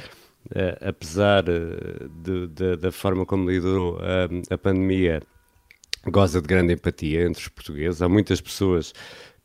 eh, 0.54 0.78
apesar 0.82 1.48
eh, 1.48 2.08
de, 2.24 2.48
de, 2.48 2.78
da 2.78 2.92
forma 2.92 3.26
como 3.26 3.50
liderou 3.50 3.98
a, 4.00 4.54
a 4.54 4.58
pandemia, 4.58 5.22
goza 6.08 6.42
de 6.42 6.48
grande 6.48 6.74
empatia 6.74 7.26
entre 7.26 7.42
os 7.42 7.48
portugueses. 7.48 8.02
Há 8.02 8.10
muitas 8.10 8.42
pessoas 8.42 8.94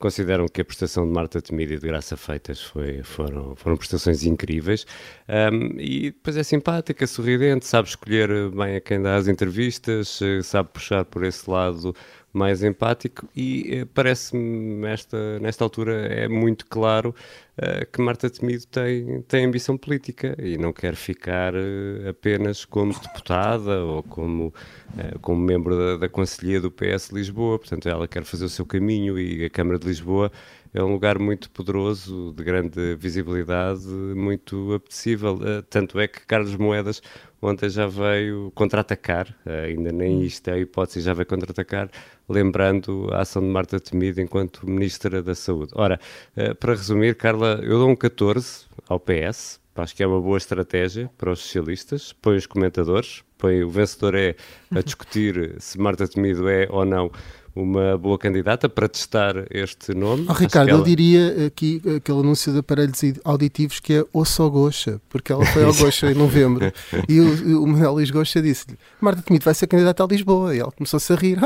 consideram 0.05 0.47
que 0.47 0.61
a 0.61 0.65
prestação 0.67 1.07
de 1.07 1.15
Marta 1.15 1.41
Temido 1.41 1.73
e 1.73 1.79
de 1.79 1.87
Graça 1.87 2.15
Feitas 2.15 2.61
foi, 2.61 3.03
foram, 3.03 3.57
foram 3.57 3.75
prestações 3.75 4.23
incríveis. 4.23 4.87
Um, 5.27 5.81
e 5.81 6.11
depois 6.11 6.37
é 6.37 6.43
simpática, 6.43 7.07
sorridente, 7.07 7.67
sabe 7.67 7.89
escolher 7.89 8.51
bem 8.51 8.77
a 8.77 8.83
quem 8.83 9.01
dá 9.01 9.17
as 9.17 9.29
entrevistas, 9.29 10.21
sabe 10.43 10.69
puxar 10.75 11.07
por 11.07 11.25
esse 11.25 11.49
lado 11.49 11.97
mais 12.35 12.63
empático 12.63 13.27
e 13.35 13.77
eh, 13.77 13.85
parece-me 13.95 14.83
nesta, 14.83 15.39
nesta 15.39 15.65
altura 15.65 15.95
é 16.09 16.29
muito 16.29 16.67
claro 16.67 17.15
uh, 17.59 17.91
que 17.91 18.01
Marta 18.01 18.29
Temido 18.31 18.67
tem, 18.67 19.23
tem 19.23 19.45
ambição 19.45 19.77
política 19.77 20.37
e 20.39 20.57
não 20.57 20.73
quer 20.73 20.95
ficar 20.95 21.55
uh, 21.55 22.09
apenas 22.09 22.65
como 22.65 22.93
deputada 22.93 23.85
ou 23.85 24.03
como, 24.03 24.47
uh, 24.49 25.19
como 25.21 25.41
membro 25.41 25.77
da, 25.77 25.97
da 25.99 26.09
Conselhia 26.09 26.61
do 26.61 26.71
PS 26.71 27.11
Lisboa, 27.11 27.59
portanto 27.59 27.89
ela 27.89 28.09
quer 28.09 28.25
fazer 28.25 28.45
o 28.45 28.49
seu 28.49 28.67
caminho 28.67 29.19
e 29.19 29.45
a 29.45 29.51
Câmara 29.51 29.79
de 29.79 29.87
Lisboa 29.87 30.31
é 30.73 30.83
um 30.83 30.93
lugar 30.93 31.21
muito 31.21 31.49
poderoso, 31.51 32.35
de 32.37 32.43
grande 32.43 32.97
visibilidade, 32.97 33.87
muito 33.87 34.75
apetecível. 34.75 35.39
tanto 35.71 36.01
é 36.01 36.09
que 36.09 36.27
Carlos 36.27 36.57
Moedas 36.57 37.01
ontem 37.47 37.69
já 37.69 37.87
veio 37.87 38.51
contra-atacar, 38.55 39.35
ainda 39.47 39.93
nem 39.93 40.17
hum. 40.17 40.23
isto 40.23 40.49
é 40.49 40.55
a 40.55 40.59
hipótese, 40.59 41.01
já 41.01 41.15
veio 41.15 41.27
contra-atacar 41.27 41.91
lembrando 42.29 43.09
a 43.13 43.21
ação 43.21 43.43
de 43.43 43.49
Marta 43.49 43.79
Temido 43.79 44.21
enquanto 44.21 44.69
Ministra 44.69 45.23
da 45.23 45.35
Saúde. 45.35 45.73
Ora, 45.75 46.01
eh, 46.37 46.55
para 46.55 46.73
resumir, 46.73 47.17
Carla, 47.17 47.61
eu 47.63 47.79
dou 47.79 47.89
um 47.89 47.97
14 47.97 48.65
ao 48.89 48.99
PS, 48.99 49.61
acho 49.77 49.95
que 49.95 50.03
é 50.03 50.07
uma 50.07 50.21
boa 50.21 50.39
estratégia 50.39 51.11
para 51.19 51.31
os 51.31 51.41
socialistas, 51.41 52.13
põe 52.13 52.37
os 52.37 52.47
comentadores, 52.47 53.23
põe 53.37 53.63
o 53.63 53.69
vencedor 53.69 54.15
é 54.15 54.37
a 54.75 54.81
discutir 54.81 55.57
se 55.59 55.79
Marta 55.79 56.09
Temido 56.09 56.49
é 56.49 56.67
ou 56.71 56.85
não 56.85 57.11
uma 57.55 57.97
boa 57.97 58.19
candidata 58.19 58.69
para 58.69 58.89
testar 58.89 59.47
este 59.51 59.95
nome. 59.95 60.27
Oh, 60.29 60.33
Ricardo, 60.33 60.71
ela... 60.71 60.79
eu 60.81 60.85
diria 60.85 61.47
aqui 61.47 61.81
aquele 61.97 62.19
anúncio 62.19 62.53
de 62.53 62.59
aparelhos 62.59 63.01
auditivos 63.25 63.79
que 63.79 63.95
é 63.95 64.05
Ouça 64.13 64.43
ao 64.43 64.51
Goxa, 64.51 65.01
porque 65.09 65.33
ela 65.33 65.45
foi 65.47 65.65
ao 65.65 65.73
Goxa 65.75 66.11
em 66.11 66.15
novembro 66.15 66.73
e 67.09 67.21
o, 67.21 67.63
o 67.63 67.67
Manuel 67.67 67.93
Luís 67.93 68.11
Goxa 68.11 68.43
disse-lhe 68.43 68.77
Marta 69.01 69.23
Temido 69.23 69.45
vai 69.45 69.55
ser 69.55 69.67
candidata 69.67 70.03
a 70.03 70.07
Lisboa 70.07 70.55
e 70.55 70.59
ela 70.59 70.73
começou-se 70.73 71.13
a 71.13 71.17
rir 71.17 71.39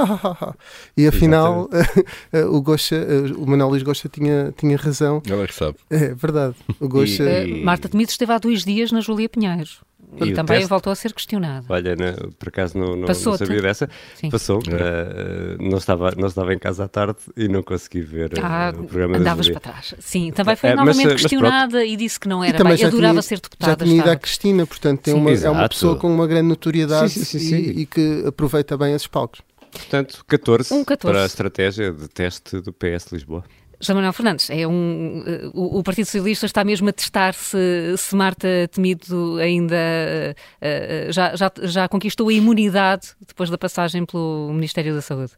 e 0.97 1.07
afinal 1.07 1.69
o 2.51 2.63
Goxa, 2.63 2.97
o 3.37 3.47
Manuel 3.47 3.71
Luís 3.71 3.83
Goxa 3.83 4.09
tinha, 4.09 4.53
tinha 4.57 4.77
razão. 4.77 5.23
Ela 5.29 5.45
é 5.45 5.47
que 5.47 5.55
sabe. 5.55 5.77
É 5.91 6.15
verdade. 6.15 6.55
O 6.81 6.89
Goxa... 6.89 7.25
E, 7.25 7.61
e... 7.61 7.65
Marta 7.65 7.89
Temido 7.89 8.11
esteve 8.11 8.33
há 8.33 8.39
dois 8.39 8.65
dias 8.65 8.91
na 8.93 9.01
Júlia 9.01 9.29
Pinheiro. 9.29 9.88
E, 10.17 10.33
também 10.33 10.57
teste, 10.57 10.69
voltou 10.69 10.93
a 10.93 10.97
ser 10.97 11.13
questionado. 11.13 11.67
Olha, 11.69 11.95
não, 11.95 12.31
por 12.33 12.49
acaso 12.49 12.79
não, 12.79 12.97
não, 12.97 13.07
não 13.07 13.15
sabia 13.15 13.61
dessa. 13.61 13.89
Sim. 14.15 14.31
Passou. 14.31 14.59
Uh, 14.59 15.63
não, 15.63 15.79
estava, 15.79 16.13
não 16.17 16.29
estava 16.29 16.55
em 16.55 16.59
casa 16.59 16.85
à 16.85 16.89
tarde 16.89 17.19
e 17.37 17.47
não 17.47 17.63
consegui 17.63 18.01
ver 18.01 18.33
uh, 18.33 18.41
ah, 18.43 18.73
o 18.75 18.85
programa 18.85 19.19
Andavas 19.19 19.49
para 19.49 19.61
trás. 19.61 19.95
Sim, 19.99 20.33
também 20.33 20.57
foi 20.57 20.71
uh, 20.71 20.77
novamente 20.77 21.05
mas, 21.05 21.21
questionada 21.21 21.79
mas 21.79 21.89
e 21.89 21.97
disse 21.97 22.19
que 22.19 22.29
não 22.29 22.43
era 22.43 22.63
bem. 22.65 22.85
Adorava 22.85 23.13
tinha, 23.13 23.23
ser 23.23 23.41
deputada. 23.41 23.73
Já 23.73 23.77
tinha 23.77 24.01
ido 24.01 24.11
à 24.11 24.17
Cristina, 24.17 24.67
portanto 24.67 25.01
tem 25.01 25.15
uma, 25.15 25.31
é 25.31 25.51
uma 25.51 25.69
pessoa 25.69 25.97
com 25.97 26.13
uma 26.13 26.27
grande 26.27 26.49
notoriedade 26.49 27.11
sim, 27.11 27.39
sim, 27.39 27.55
e, 27.55 27.81
e, 27.83 27.87
que 27.87 28.25
aproveita 28.27 28.77
bem 28.77 28.95
esses 28.95 29.07
palcos. 29.07 29.43
Portanto, 29.71 30.25
14, 30.27 30.73
um 30.73 30.85
14, 30.85 31.13
para 31.13 31.23
a 31.23 31.27
estratégia 31.27 31.93
de 31.93 32.09
teste 32.09 32.61
do 32.61 32.73
PS 32.73 33.13
Lisboa. 33.13 33.45
João 33.81 33.97
Manuel 33.97 34.13
Fernandes, 34.13 34.51
é 34.51 34.67
um, 34.67 35.23
o, 35.55 35.79
o, 35.79 35.83
Partido 35.85 36.07
Socialista 36.07 36.47
está 36.47 36.65
mesmo 36.65 36.89
a 36.89 36.93
testar 36.93 37.33
se, 37.33 37.97
se 37.97 38.17
Marta 38.17 38.49
Temido 38.73 39.39
ainda 39.39 39.77
uh, 39.77 41.13
já, 41.13 41.37
já, 41.37 41.53
já 41.63 41.89
conquistou 41.89 42.29
a 42.29 42.33
imunidade 42.33 43.11
depois 43.27 43.51
da 43.51 43.57
passagem 43.57 44.05
pelo 44.05 44.53
Ministério 44.53 44.95
da 44.95 45.01
Saúde. 45.01 45.33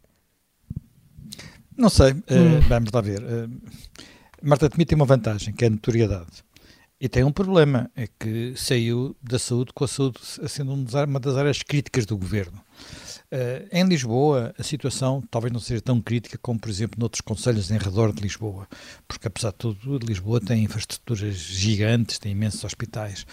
Não 1.77 1.89
sei, 1.89 2.13
hum. 2.13 2.57
uh, 2.57 2.61
vamos 2.67 2.91
lá 2.91 3.01
ver. 3.01 3.21
Uh, 3.21 3.49
Marta 4.41 4.69
Temido 4.69 4.89
tem 4.89 4.95
uma 4.95 5.05
vantagem, 5.05 5.53
que 5.53 5.63
é 5.63 5.67
a 5.67 5.71
notoriedade. 5.71 6.43
E 6.99 7.07
tem 7.07 7.23
um 7.23 7.31
problema, 7.31 7.89
é 7.95 8.07
que 8.07 8.53
saiu 8.55 9.15
da 9.21 9.39
saúde 9.39 9.71
com 9.73 9.83
a 9.83 9.87
saúde 9.87 10.19
sendo 10.47 10.73
uma 10.73 11.19
das 11.19 11.35
áreas 11.35 11.61
críticas 11.63 12.05
do 12.05 12.17
governo. 12.17 12.61
Uh, 13.31 13.65
em 13.71 13.85
Lisboa, 13.85 14.53
a 14.57 14.63
situação 14.63 15.23
talvez 15.31 15.53
não 15.53 15.59
seja 15.61 15.79
tão 15.79 16.01
crítica 16.01 16.37
como, 16.37 16.59
por 16.59 16.69
exemplo, 16.69 16.99
noutros 16.99 17.21
conselhos 17.21 17.71
em 17.71 17.77
redor 17.77 18.11
de 18.11 18.21
Lisboa, 18.21 18.67
porque 19.07 19.25
apesar 19.25 19.51
de 19.51 19.57
tudo, 19.57 19.99
Lisboa 20.05 20.41
tem 20.41 20.65
infraestruturas 20.65 21.35
gigantes, 21.35 22.19
tem 22.19 22.33
imensos 22.33 22.61
hospitais. 22.65 23.25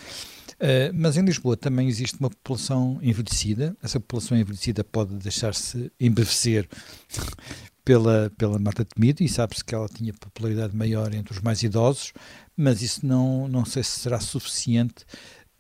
Uh, 0.55 0.95
mas 0.95 1.17
em 1.17 1.25
Lisboa 1.25 1.57
também 1.57 1.89
existe 1.89 2.19
uma 2.21 2.31
população 2.31 3.01
envelhecida. 3.03 3.77
Essa 3.83 3.99
população 3.99 4.39
envelhecida 4.39 4.85
pode 4.85 5.15
deixar-se 5.17 5.91
embevecer 5.99 6.69
pela, 7.85 8.31
pela 8.37 8.59
Marta 8.59 8.85
Temido 8.85 9.23
e 9.23 9.29
sabe-se 9.29 9.65
que 9.65 9.75
ela 9.75 9.89
tinha 9.89 10.13
popularidade 10.13 10.77
maior 10.77 11.13
entre 11.15 11.33
os 11.33 11.41
mais 11.41 11.63
idosos, 11.63 12.13
mas 12.57 12.83
isso 12.83 13.07
não, 13.07 13.49
não 13.49 13.65
sei 13.65 13.83
se 13.83 13.99
será 13.99 14.21
suficiente 14.21 15.05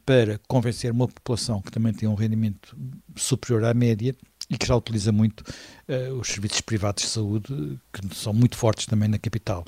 para 0.08 0.40
convencer 0.48 0.90
uma 0.90 1.06
população 1.06 1.60
que 1.60 1.70
também 1.70 1.92
tem 1.92 2.08
um 2.08 2.14
rendimento 2.14 2.74
superior 3.14 3.62
à 3.62 3.74
média 3.74 4.16
e 4.48 4.56
que 4.56 4.66
já 4.66 4.74
utiliza 4.74 5.12
muito 5.12 5.42
uh, 5.42 6.14
os 6.14 6.28
serviços 6.28 6.62
privados 6.62 7.04
de 7.04 7.10
saúde, 7.10 7.78
que 7.92 8.14
são 8.14 8.32
muito 8.32 8.56
fortes 8.56 8.86
também 8.86 9.06
na 9.06 9.18
capital. 9.18 9.66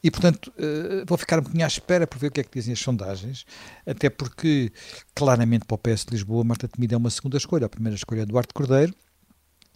E, 0.00 0.08
portanto, 0.08 0.52
uh, 0.56 1.04
vou 1.08 1.18
ficar 1.18 1.40
um 1.40 1.42
bocadinho 1.42 1.64
à 1.64 1.66
espera 1.66 2.06
para 2.06 2.20
ver 2.20 2.28
o 2.28 2.30
que 2.30 2.38
é 2.38 2.44
que 2.44 2.56
dizem 2.56 2.72
as 2.72 2.78
sondagens, 2.78 3.44
até 3.84 4.08
porque, 4.08 4.70
claramente, 5.12 5.64
para 5.64 5.74
o 5.74 5.78
PS 5.78 6.04
de 6.04 6.12
Lisboa, 6.12 6.44
Marta 6.44 6.68
Temido 6.68 6.94
é 6.94 6.96
uma 6.96 7.10
segunda 7.10 7.36
escolha. 7.36 7.66
A 7.66 7.68
primeira 7.68 7.96
escolha 7.96 8.20
é 8.20 8.22
Eduardo 8.22 8.54
Cordeiro, 8.54 8.94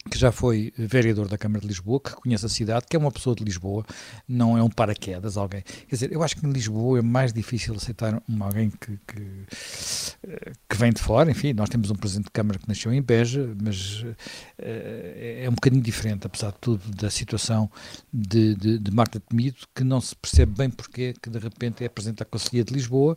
que 0.09 0.19
já 0.19 0.31
foi 0.31 0.71
vereador 0.77 1.27
da 1.27 1.37
Câmara 1.37 1.61
de 1.61 1.67
Lisboa, 1.67 1.99
que 1.99 2.11
conhece 2.11 2.45
a 2.45 2.49
cidade, 2.49 2.85
que 2.87 2.95
é 2.95 2.99
uma 2.99 3.11
pessoa 3.11 3.35
de 3.35 3.43
Lisboa, 3.43 3.83
não 4.27 4.55
é 4.55 4.61
um 4.61 4.69
paraquedas 4.69 5.35
alguém. 5.35 5.61
Quer 5.61 5.95
dizer, 5.95 6.11
eu 6.11 6.21
acho 6.21 6.37
que 6.37 6.45
em 6.45 6.51
Lisboa 6.51 6.99
é 6.99 7.01
mais 7.01 7.33
difícil 7.33 7.73
aceitar 7.73 8.21
uma, 8.27 8.45
alguém 8.45 8.69
que, 8.69 8.99
que, 9.07 9.21
eh, 10.27 10.51
que, 10.69 10.77
vem 10.77 10.91
de 10.91 11.01
fora. 11.01 11.31
Enfim, 11.31 11.53
nós 11.53 11.69
temos 11.69 11.89
um 11.89 11.95
presidente 11.95 12.25
de 12.25 12.31
Câmara 12.31 12.59
que 12.59 12.67
nasceu 12.67 12.93
em 12.93 13.01
Beja, 13.01 13.51
mas 13.61 14.03
uh, 14.03 14.15
é 14.59 15.47
um 15.49 15.55
bocadinho 15.55 15.81
diferente, 15.81 16.27
apesar 16.27 16.51
de 16.51 16.57
tudo, 16.61 16.83
da 16.95 17.09
situação 17.09 17.69
de, 18.13 18.53
de, 18.55 18.77
de, 18.77 18.91
Marta 18.91 19.19
Temido, 19.19 19.57
que 19.73 19.83
não 19.83 19.99
se 19.99 20.15
percebe 20.15 20.51
bem 20.55 20.69
porque 20.69 21.13
que 21.19 21.31
de 21.31 21.39
repente 21.39 21.83
é 21.83 21.89
presidente 21.89 22.19
da 22.19 22.25
Conselhia 22.25 22.63
de 22.63 22.71
Lisboa. 22.71 23.15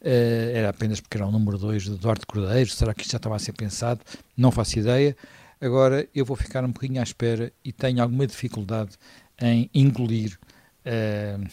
Uh, 0.00 0.50
era 0.54 0.70
apenas 0.70 1.00
porque 1.00 1.18
era 1.18 1.26
o 1.26 1.30
número 1.30 1.58
2 1.58 1.82
de 1.82 1.92
Eduardo 1.92 2.26
Cordeiro. 2.26 2.70
Será 2.70 2.94
que 2.94 3.02
isto 3.02 3.10
já 3.12 3.18
estava 3.18 3.36
a 3.36 3.38
ser 3.38 3.52
pensado? 3.52 4.00
Não 4.34 4.50
faço 4.50 4.78
ideia. 4.78 5.14
Agora 5.60 6.08
eu 6.14 6.24
vou 6.24 6.36
ficar 6.36 6.64
um 6.64 6.72
pouquinho 6.72 7.00
à 7.00 7.02
espera 7.02 7.52
e 7.64 7.72
tenho 7.72 8.02
alguma 8.02 8.26
dificuldade 8.26 8.96
em 9.40 9.68
engolir 9.74 10.38
uh, 10.86 11.46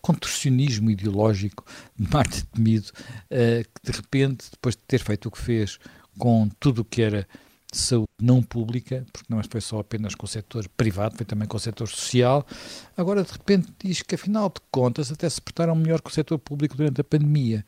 contorcionismo 0.00 0.90
ideológico 0.90 1.64
de 1.96 2.10
Marta 2.12 2.44
Temido, 2.52 2.88
uh, 2.88 3.62
que 3.62 3.92
de 3.92 3.96
repente, 3.96 4.50
depois 4.50 4.74
de 4.74 4.82
ter 4.82 4.98
feito 4.98 5.26
o 5.26 5.30
que 5.30 5.38
fez 5.38 5.78
com 6.18 6.48
tudo 6.58 6.82
o 6.82 6.84
que 6.84 7.02
era 7.02 7.28
saúde 7.72 8.08
não 8.20 8.42
pública, 8.42 9.06
porque 9.12 9.32
não 9.32 9.40
foi 9.48 9.60
só 9.60 9.78
apenas 9.78 10.14
com 10.14 10.26
o 10.26 10.28
setor 10.28 10.68
privado, 10.76 11.16
foi 11.16 11.24
também 11.24 11.46
com 11.46 11.56
o 11.56 11.60
setor 11.60 11.88
social, 11.88 12.44
agora 12.96 13.22
de 13.22 13.30
repente 13.30 13.68
diz 13.78 14.02
que 14.02 14.16
afinal 14.16 14.48
de 14.48 14.60
contas 14.70 15.12
até 15.12 15.28
se 15.28 15.40
portaram 15.40 15.74
melhor 15.74 16.00
que 16.00 16.10
o 16.10 16.12
setor 16.12 16.38
público 16.38 16.76
durante 16.76 17.00
a 17.00 17.04
pandemia. 17.04 17.64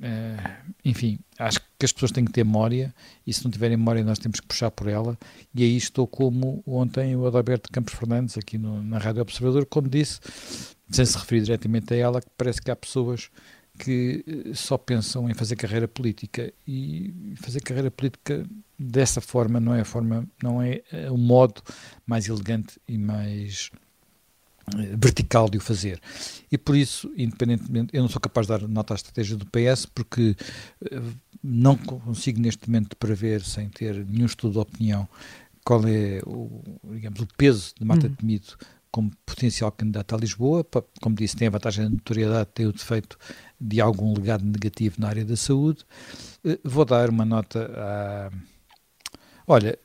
Uh, 0.00 0.72
enfim, 0.84 1.18
acho 1.38 1.60
que 1.76 1.84
as 1.84 1.92
pessoas 1.92 2.12
têm 2.12 2.24
que 2.24 2.30
ter 2.30 2.44
memória 2.44 2.94
e 3.26 3.32
se 3.32 3.42
não 3.42 3.50
tiverem 3.50 3.76
memória 3.76 4.04
nós 4.04 4.18
temos 4.18 4.38
que 4.40 4.46
puxar 4.46 4.70
por 4.70 4.86
ela. 4.88 5.18
E 5.54 5.64
aí 5.64 5.76
estou 5.76 6.06
como 6.06 6.62
ontem 6.66 7.16
o 7.16 7.26
Adalberto 7.26 7.70
Campos 7.70 7.94
Fernandes 7.94 8.38
aqui 8.38 8.58
no, 8.58 8.82
na 8.82 8.98
Rádio 8.98 9.22
Observador 9.22 9.66
quando 9.66 9.88
disse, 9.88 10.20
sem 10.90 11.04
se 11.04 11.18
referir 11.18 11.42
diretamente 11.42 11.92
a 11.94 11.96
ela, 11.96 12.20
que 12.20 12.28
parece 12.36 12.62
que 12.62 12.70
há 12.70 12.76
pessoas 12.76 13.30
que 13.78 14.24
eh, 14.26 14.54
só 14.54 14.76
pensam 14.76 15.30
em 15.30 15.34
fazer 15.34 15.56
carreira 15.56 15.86
política. 15.86 16.52
E 16.66 17.34
fazer 17.36 17.60
carreira 17.60 17.90
política 17.90 18.44
dessa 18.78 19.20
forma 19.20 19.60
não 19.60 19.74
é 19.74 19.80
a 19.80 19.84
forma, 19.84 20.26
não 20.42 20.60
é 20.60 20.82
o 21.10 21.16
modo 21.16 21.62
mais 22.06 22.28
elegante 22.28 22.80
e 22.88 22.98
mais 22.98 23.70
vertical 24.96 25.48
de 25.48 25.58
o 25.58 25.60
fazer. 25.60 26.00
E 26.50 26.58
por 26.58 26.76
isso, 26.76 27.12
independentemente, 27.16 27.94
eu 27.94 28.02
não 28.02 28.08
sou 28.08 28.20
capaz 28.20 28.46
de 28.46 28.52
dar 28.52 28.68
nota 28.68 28.94
à 28.94 28.96
estratégia 28.96 29.36
do 29.36 29.46
PS 29.46 29.86
porque 29.86 30.36
eh, 30.90 31.00
não 31.42 31.76
consigo 31.76 32.40
neste 32.40 32.68
momento 32.68 32.96
prever, 32.96 33.42
sem 33.42 33.68
ter 33.68 34.04
nenhum 34.06 34.26
estudo 34.26 34.52
de 34.52 34.58
opinião, 34.58 35.08
qual 35.64 35.86
é 35.86 36.20
o, 36.26 36.62
digamos, 36.92 37.20
o 37.20 37.28
peso 37.36 37.74
de 37.78 37.84
Marta 37.84 38.06
uhum. 38.06 38.14
Temido 38.14 38.56
como 38.90 39.10
potencial 39.24 39.70
candidato 39.70 40.14
a 40.14 40.18
Lisboa. 40.18 40.66
Como 41.00 41.14
disse, 41.14 41.36
tem 41.36 41.48
a 41.48 41.50
vantagem 41.50 41.84
da 41.84 41.90
notoriedade, 41.90 42.48
tem 42.54 42.66
o 42.66 42.72
defeito 42.72 43.18
de 43.60 43.80
algum 43.80 44.14
legado 44.14 44.44
negativo 44.44 44.96
na 44.98 45.08
área 45.08 45.24
da 45.24 45.36
saúde. 45.36 45.84
Eh, 46.44 46.58
vou 46.64 46.84
dar 46.84 47.10
uma 47.10 47.24
nota 47.24 47.70
a. 47.76 48.30
Olha, 49.46 49.78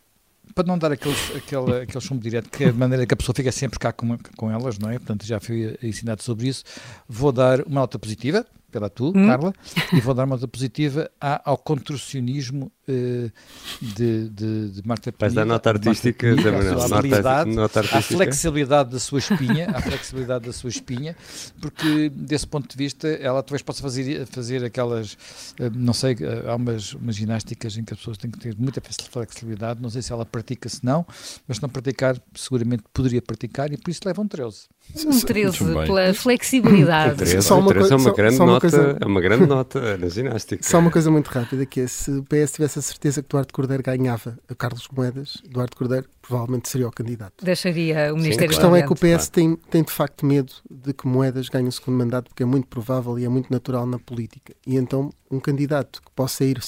para 0.54 0.66
não 0.66 0.78
dar 0.78 0.92
aqueles, 0.92 1.36
aquele, 1.36 1.82
aquele 1.82 2.02
chumbo 2.02 2.22
direto, 2.22 2.50
que 2.50 2.66
é 2.66 2.70
a 2.70 2.74
maneira 2.74 3.06
que 3.06 3.14
a 3.14 3.18
pessoa 3.18 3.36
fica 3.36 3.52
sempre 3.52 3.80
cá 3.80 3.92
com, 3.92 4.18
com 4.38 4.52
elas, 4.52 4.78
não 4.78 4.90
é? 4.90 4.94
Portanto, 4.94 5.26
já 5.26 5.40
fui 5.40 5.78
ensinado 5.82 6.22
sobre 6.24 6.48
isso. 6.48 6.64
Vou 7.08 7.32
dar 7.32 7.62
uma 7.62 7.82
nota 7.82 7.98
positiva, 7.98 8.46
pela 8.72 8.90
tu, 8.90 9.14
hum. 9.16 9.28
Carla, 9.28 9.54
e 9.94 10.02
vou 10.02 10.14
dar 10.14 10.24
uma 10.24 10.36
nota 10.36 10.48
positiva 10.48 11.10
ao 11.20 11.58
contorcionismo 11.58 12.72
de, 12.86 14.30
de, 14.30 14.70
de 14.70 14.88
Marta. 14.88 15.14
Vais 15.18 15.34
dar 15.34 15.46
nota 15.46 15.70
artística, 15.70 16.36
Pineda, 16.36 16.74
nota, 16.74 16.96
habilidade, 16.98 17.50
nota 17.52 17.80
artística. 17.80 18.14
A 18.14 18.18
flexibilidade 18.18 18.90
da 18.92 19.00
sua 19.00 19.20
espinha, 19.20 19.70
a 19.74 19.82
flexibilidade 19.82 20.46
da 20.46 20.54
sua 20.54 20.70
espinha, 20.70 21.16
porque 21.62 22.10
desse 22.10 22.46
ponto 22.46 22.70
de 22.70 22.76
vista 22.76 23.08
ela 23.08 23.42
talvez 23.42 23.62
possa 23.62 23.82
fazer, 23.82 24.26
fazer 24.28 24.64
aquelas, 24.64 25.14
uh, 25.60 25.72
não 25.74 25.94
sei, 25.94 26.14
uh, 26.16 26.50
há 26.50 26.56
umas, 26.56 26.94
umas 26.94 27.16
ginásticas 27.16 27.78
em 27.78 27.84
que 27.84 27.94
as 27.94 28.00
pessoas 28.00 28.18
têm 28.18 28.30
que 28.30 28.40
ter 28.40 28.56
muita 28.58 28.82
flexibilidade, 28.82 29.82
não 29.82 29.90
sei 29.90 30.02
se 30.02 30.12
ela 30.12 30.26
pratica, 30.26 30.68
se 30.68 30.84
não, 30.84 31.06
mas 31.48 31.58
se 31.58 31.64
não 31.64 31.70
praticar, 31.70 32.18
seguramente 32.36 32.84
poderia 32.94 33.22
praticar 33.22 33.72
e 33.72 33.78
por 33.78 33.90
isso 33.92 34.02
levam 34.06 34.28
13. 34.28 34.68
Um 35.06 35.20
13 35.20 35.58
pela 35.86 36.14
flexibilidade. 36.14 37.18
13, 37.18 37.42
só 37.42 37.58
uma, 37.58 37.70
13 37.70 37.94
é 37.94 37.96
uma 37.96 38.14
grande 38.14 38.36
só, 38.36 38.46
nota, 38.46 38.60
coisa... 38.60 38.98
é 39.00 39.06
uma 39.06 39.22
grande 39.22 39.46
nota 39.46 39.98
na 39.98 40.10
ginástica. 40.10 40.62
Só 40.62 40.80
uma 40.80 40.92
coisa 40.92 41.10
muito 41.10 41.28
rápida, 41.28 41.66
que 41.66 41.82
é 41.82 41.88
se 41.88 42.12
o 42.12 42.24
PS 42.24 42.52
tivesse 42.52 42.73
a 42.78 42.82
certeza 42.82 43.22
que 43.22 43.30
Duarte 43.30 43.54
Cordeiro 43.54 43.84
ganhava 43.84 44.38
a 44.50 44.56
Carlos 44.56 44.88
Moedas, 44.92 45.38
Duarte 45.50 45.76
Cordeiro 45.76 46.08
provavelmente 46.22 46.70
seria 46.70 46.88
o 46.88 46.92
candidato. 46.92 47.44
Deixaria 47.44 48.14
o 48.14 48.18
Ministério 48.18 48.40
Sim, 48.40 48.46
A 48.46 48.48
questão 48.48 48.76
é 48.76 48.82
que 48.82 48.94
o 48.94 48.96
PS 48.96 49.30
tem, 49.30 49.56
tem 49.56 49.84
de 49.84 49.92
facto 49.92 50.26
medo 50.26 50.54
de 50.70 50.94
que 50.94 51.08
Moedas 51.08 51.50
ganhe 51.50 51.68
o 51.68 51.72
segundo 51.72 51.98
mandato, 51.98 52.30
porque 52.30 52.44
é 52.44 52.46
muito 52.46 52.68
provável 52.68 53.20
e 53.20 53.26
é 53.26 53.30
muito 53.30 53.52
natural 53.52 53.86
na 53.86 54.00
política. 54.00 54.54
E 54.66 54.76
então 54.76 55.12
um 55.30 55.40
candidato 55.40 56.02
que 56.02 56.12
possa 56.12 56.44
ir 56.44 56.60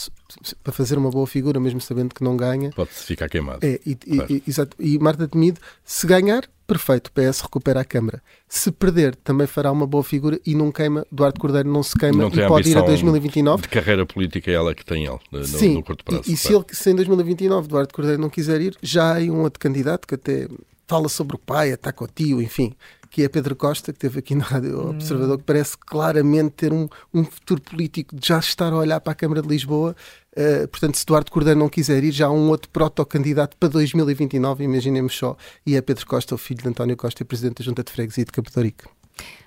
para 0.64 0.74
fazer 0.74 0.98
uma 0.98 1.10
boa 1.10 1.28
figura, 1.28 1.60
mesmo 1.60 1.80
sabendo 1.80 2.14
que 2.14 2.24
não 2.24 2.36
ganha... 2.36 2.72
Pode 2.72 2.90
ficar 2.90 3.30
queimado. 3.30 3.60
É, 3.66 3.80
e, 3.86 3.96
claro. 3.96 4.34
e, 4.34 4.44
exato, 4.48 4.76
e 4.80 4.98
Marta 4.98 5.28
Temido, 5.28 5.62
se 5.84 6.08
ganhar, 6.08 6.44
perfeito, 6.66 7.08
o 7.08 7.12
PS 7.12 7.42
recupera 7.42 7.82
a 7.82 7.86
Câmara. 7.86 8.22
Se 8.48 8.72
perder, 8.72 9.16
também 9.16 9.48
fará 9.48 9.72
uma 9.72 9.86
boa 9.88 10.04
figura 10.04 10.40
e 10.46 10.56
não 10.56 10.72
queima, 10.72 11.06
Duarte 11.12 11.40
Cordeiro 11.40 11.70
não 11.70 11.84
se 11.84 11.98
queima 11.98 12.24
não 12.24 12.30
e 12.30 12.48
pode 12.48 12.70
ir 12.70 12.78
a 12.78 12.82
2029. 12.82 13.64
De 13.64 13.70
carreira 13.70 14.06
política 14.06 14.52
é 14.52 14.54
ela 14.56 14.74
que 14.74 14.86
tem 14.86 15.06
ele, 15.06 15.20
no, 15.32 15.44
Sim, 15.46 15.76
no 15.76 15.84
curto 15.84 16.04
prazo. 16.04 16.24
E, 16.28 16.34
e 16.34 16.38
se, 16.38 16.54
ele, 16.54 16.66
se 16.72 16.92
em 16.92 16.96
2029 16.96 17.68
Duarte 17.68 17.94
Cordeiro 17.94 18.22
não 18.22 18.30
quiser 18.30 18.62
ir, 18.62 18.78
já 18.82 19.18
há 19.18 19.20
um 19.20 19.42
outro 19.42 19.60
candidato 19.60 20.08
que 20.08 20.16
até 20.16 20.48
fala 20.88 21.10
sobre 21.10 21.36
o 21.36 21.40
pai, 21.40 21.72
ataca 21.72 22.04
o 22.04 22.08
tio, 22.08 22.42
enfim, 22.42 22.76
que 23.16 23.24
é 23.24 23.30
Pedro 23.30 23.56
Costa, 23.56 23.94
que 23.94 23.98
esteve 23.98 24.20
aqui 24.20 24.36
na 24.36 24.44
Rádio 24.44 24.78
hum. 24.78 24.90
Observador, 24.90 25.38
que 25.38 25.46
parece 25.46 25.78
claramente 25.78 26.52
ter 26.52 26.74
um, 26.74 26.90
um 27.14 27.24
futuro 27.24 27.62
político 27.62 28.14
de 28.14 28.28
já 28.28 28.40
estar 28.40 28.74
a 28.74 28.76
olhar 28.76 29.00
para 29.00 29.14
a 29.14 29.16
Câmara 29.16 29.42
de 29.42 29.48
Lisboa. 29.48 29.96
Uh, 30.34 30.68
portanto, 30.68 30.98
se 30.98 31.06
Eduardo 31.06 31.32
Cordeiro 31.32 31.58
não 31.58 31.70
quiser 31.70 32.04
ir, 32.04 32.12
já 32.12 32.26
há 32.26 32.30
um 32.30 32.50
outro 32.50 32.70
protocandidato 32.72 33.56
para 33.56 33.70
2029, 33.70 34.66
imaginemos 34.66 35.16
só, 35.16 35.38
e 35.66 35.78
é 35.78 35.82
Pedro 35.82 36.06
Costa, 36.06 36.36
o 36.36 36.38
filho 36.38 36.62
de 36.62 36.68
António 36.68 36.98
Costa, 36.98 37.24
presidente 37.24 37.60
da 37.60 37.64
Junta 37.64 37.86
de 37.86 37.92
Freguesia 37.94 38.26
de 38.26 38.34
Campo 38.34 38.52
de 38.52 38.62
Rico. 38.62 38.90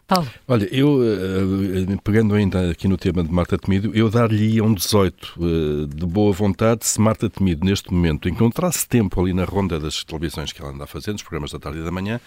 Paulo. 0.09 0.27
Olha, 0.49 0.67
eu, 0.75 1.01
eh, 1.05 1.97
pegando 2.03 2.35
ainda 2.35 2.71
aqui 2.71 2.89
no 2.89 2.97
tema 2.97 3.23
de 3.23 3.31
Marta 3.31 3.59
Temido, 3.59 3.91
eu 3.95 4.09
dar-lhe 4.09 4.59
um 4.59 4.73
18 4.73 5.35
eh, 5.39 5.95
de 5.95 6.07
boa 6.07 6.33
vontade 6.33 6.87
se 6.87 6.99
Marta 6.99 7.29
Temido, 7.29 7.67
neste 7.67 7.93
momento, 7.93 8.27
encontrasse 8.27 8.89
tempo 8.89 9.21
ali 9.21 9.35
na 9.35 9.45
ronda 9.45 9.79
das 9.79 10.03
televisões 10.03 10.51
que 10.51 10.63
ela 10.63 10.71
anda 10.71 10.85
a 10.85 10.87
fazer, 10.87 11.13
nos 11.13 11.23
programas 11.23 11.53
da 11.53 11.59
tarde 11.59 11.81
e 11.81 11.85
da 11.85 11.91
manhã, 11.91 12.19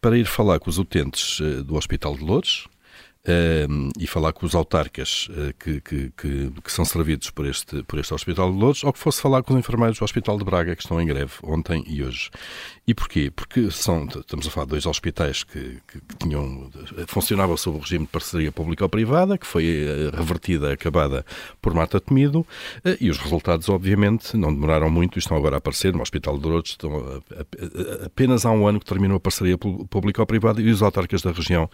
para 0.00 0.16
ir 0.16 0.26
falar 0.26 0.60
com 0.60 0.70
os 0.70 0.78
utentes 0.78 1.40
eh, 1.40 1.64
do 1.64 1.74
Hospital 1.74 2.16
de 2.16 2.22
Lourdes, 2.22 2.68
e 3.98 4.06
falar 4.06 4.32
com 4.34 4.44
os 4.44 4.54
autarcas 4.54 5.28
uh, 5.30 5.54
que, 5.58 5.80
que, 5.80 6.12
que, 6.16 6.50
que, 6.62 6.72
são 6.72 6.84
servidos 6.84 7.30
por 7.30 7.46
este, 7.46 7.82
por 7.84 7.98
este 7.98 8.12
Hospital 8.12 8.52
de 8.52 8.58
Lourdes, 8.58 8.84
ou 8.84 8.92
que 8.92 8.98
fosse 8.98 9.20
falar 9.20 9.42
com 9.42 9.54
os 9.54 9.58
enfermeiros 9.58 9.98
do 9.98 10.04
Hospital 10.04 10.36
de 10.36 10.44
Braga, 10.44 10.76
que 10.76 10.82
estão 10.82 11.00
em 11.00 11.06
greve 11.06 11.32
ontem 11.42 11.82
e 11.86 12.02
hoje. 12.02 12.30
E 12.86 12.92
porquê? 12.92 13.32
Porque 13.34 13.70
são, 13.70 14.04
estamos 14.04 14.46
a 14.46 14.50
falar 14.50 14.66
de 14.66 14.72
dois 14.72 14.84
hospitais 14.84 15.42
que, 15.42 15.78
que, 15.88 16.00
que 16.00 16.16
tinham, 16.20 16.70
funcionavam 17.06 17.56
sob 17.56 17.78
o 17.78 17.80
regime 17.80 18.04
de 18.04 18.10
parceria 18.10 18.52
pública-privada, 18.52 19.38
que 19.38 19.46
foi 19.46 19.64
eh, 19.64 20.10
revertida, 20.14 20.70
acabada 20.70 21.24
por 21.62 21.72
Marta 21.72 21.98
Temido, 21.98 22.46
eh, 22.84 22.98
e 23.00 23.08
os 23.08 23.16
resultados, 23.16 23.70
obviamente, 23.70 24.36
não 24.36 24.52
demoraram 24.52 24.90
muito 24.90 25.16
e 25.16 25.18
estão 25.18 25.34
agora 25.34 25.56
a 25.56 25.58
aparecer 25.58 25.94
no 25.94 26.02
Hospital 26.02 26.36
de 26.38 26.46
Lourdes. 26.46 26.72
Estão 26.72 27.22
apenas 28.04 28.44
há 28.44 28.50
um 28.50 28.66
ano 28.66 28.78
que 28.78 28.86
terminou 28.86 29.16
a 29.16 29.20
parceria 29.20 29.56
pública-privada 29.56 30.60
e 30.60 30.68
os 30.68 30.82
autarcas 30.82 31.22
da 31.22 31.32
região 31.32 31.70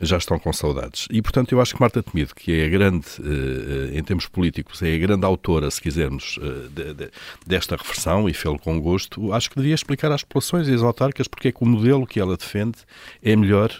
já 0.00 0.16
estão 0.16 0.38
com 0.38 0.52
saudades. 0.52 0.91
E, 1.10 1.22
portanto, 1.22 1.52
eu 1.52 1.60
acho 1.60 1.74
que 1.74 1.80
Marta 1.80 2.02
Temido, 2.02 2.34
que 2.34 2.52
é 2.52 2.66
a 2.66 2.68
grande, 2.68 3.06
eh, 3.20 3.98
em 3.98 4.02
termos 4.02 4.26
políticos, 4.26 4.82
é 4.82 4.94
a 4.94 4.98
grande 4.98 5.24
autora, 5.24 5.70
se 5.70 5.80
quisermos, 5.80 6.38
de, 6.70 6.94
de, 6.94 7.10
desta 7.46 7.76
reversão, 7.76 8.28
e 8.28 8.34
fê-lo 8.34 8.58
com 8.58 8.80
gosto, 8.80 9.32
acho 9.32 9.50
que 9.50 9.56
devia 9.56 9.74
explicar 9.74 10.12
às 10.12 10.22
populações 10.22 10.68
e 10.68 10.74
as 10.74 10.82
autarcas 10.82 11.26
porque 11.28 11.48
é 11.48 11.52
que 11.52 11.62
o 11.62 11.66
modelo 11.66 12.06
que 12.06 12.20
ela 12.20 12.36
defende 12.36 12.78
é 13.22 13.34
melhor 13.34 13.70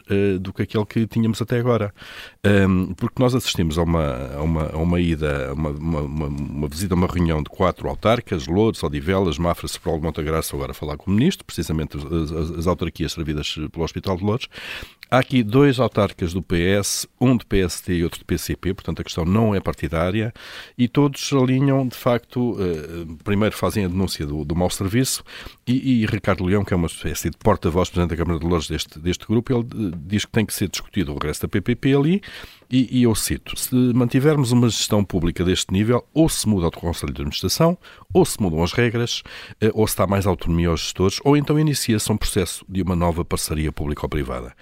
do 0.41 0.53
que 0.53 0.63
aquele 0.63 0.85
que 0.85 1.07
tínhamos 1.07 1.41
até 1.41 1.59
agora. 1.59 1.93
Porque 2.97 3.23
nós 3.23 3.35
assistimos 3.35 3.79
a 3.79 3.83
uma, 3.83 4.35
a 4.35 4.43
uma, 4.43 4.71
a 4.73 4.77
uma 4.77 5.01
ida, 5.01 5.53
uma, 5.55 5.71
uma, 5.71 6.01
uma, 6.01 6.69
visita 6.69 6.95
a 6.95 6.97
uma 6.97 7.07
reunião 7.07 7.43
de 7.43 7.51
quatro 7.51 7.89
autarcas, 7.89 8.47
Lourdes, 8.47 8.83
Odivelas, 8.83 9.39
Mafra, 9.39 9.69
Sepral, 9.69 10.01
Montagraça, 10.01 10.55
agora 10.55 10.73
a 10.73 10.75
falar 10.75 10.97
com 10.97 11.11
o 11.11 11.15
Ministro, 11.15 11.45
precisamente 11.45 11.97
as, 11.97 12.05
as, 12.33 12.59
as 12.59 12.67
autarquias 12.67 13.13
servidas 13.13 13.55
pelo 13.71 13.85
Hospital 13.85 14.17
de 14.17 14.25
Lourdes, 14.25 14.49
Há 15.13 15.19
aqui 15.19 15.43
dois 15.43 15.79
autarcas 15.79 16.33
do 16.33 16.41
PS, 16.43 17.07
um 17.21 17.37
de 17.37 17.45
PST 17.45 17.93
e 17.93 18.03
outro 18.03 18.21
de 18.21 18.25
PCP, 18.25 18.73
portanto 18.73 19.01
a 19.01 19.05
questão 19.05 19.27
não 19.27 19.55
é 19.55 19.61
partidária, 19.61 20.33
e 20.79 20.89
todos 20.89 21.31
alinham, 21.35 21.87
de 21.87 21.95
facto, 21.95 22.57
eh, 22.59 23.05
primeiro 23.23 23.55
fazem 23.55 23.85
a 23.85 23.89
denúncia 23.89 24.25
do, 24.25 24.43
do 24.43 24.57
mau 24.57 24.71
serviço, 24.71 25.23
e, 25.67 26.01
e, 26.01 26.07
Ricardo 26.07 26.47
Leão, 26.47 26.65
que 26.65 26.73
é 26.73 26.77
uma 26.79 26.87
espécie 26.87 27.29
de 27.29 27.37
porta-voz, 27.37 27.91
Presidente 27.91 28.09
da 28.09 28.17
Câmara 28.17 28.41
de 28.41 28.47
Lourdes 28.47 28.71
deste, 28.71 28.99
deste 28.99 29.27
grupo, 29.27 29.53
ele 29.53 29.67
eh, 29.67 29.99
diz 29.99 30.25
que 30.25 30.33
tem 30.33 30.47
que 30.47 30.55
ser 30.55 30.71
discutido 30.71 31.11
o 31.11 31.15
regresso 31.15 31.43
da 31.43 31.49
PPP 31.49 31.95
ali, 31.95 32.23
e, 32.71 33.01
e, 33.01 33.03
eu 33.03 33.15
cito: 33.15 33.55
se 33.55 33.75
mantivermos 33.75 34.51
uma 34.51 34.71
gestão 34.71 35.05
pública 35.05 35.45
deste 35.45 35.75
nível, 35.75 36.09
ou 36.15 36.27
se 36.27 36.49
muda 36.49 36.69
o 36.69 36.71
Conselho 36.71 37.13
de 37.13 37.21
Administração, 37.21 37.77
ou 38.15 38.25
se 38.25 38.41
mudam 38.41 38.65
as 38.65 38.73
regras, 38.73 39.23
eh, 39.61 39.71
ou 39.75 39.87
se 39.87 39.95
dá 39.95 40.07
mais 40.07 40.27
autonomia 40.27 40.71
aos 40.71 40.81
gestores, 40.81 41.21
ou 41.23 41.37
então 41.37 41.59
inicia-se 41.59 42.11
um 42.11 42.17
processo 42.17 42.65
de 42.67 42.81
uma 42.81 42.97
nova 42.97 43.27
parceria 43.27 43.71
público-privada. 43.71 44.55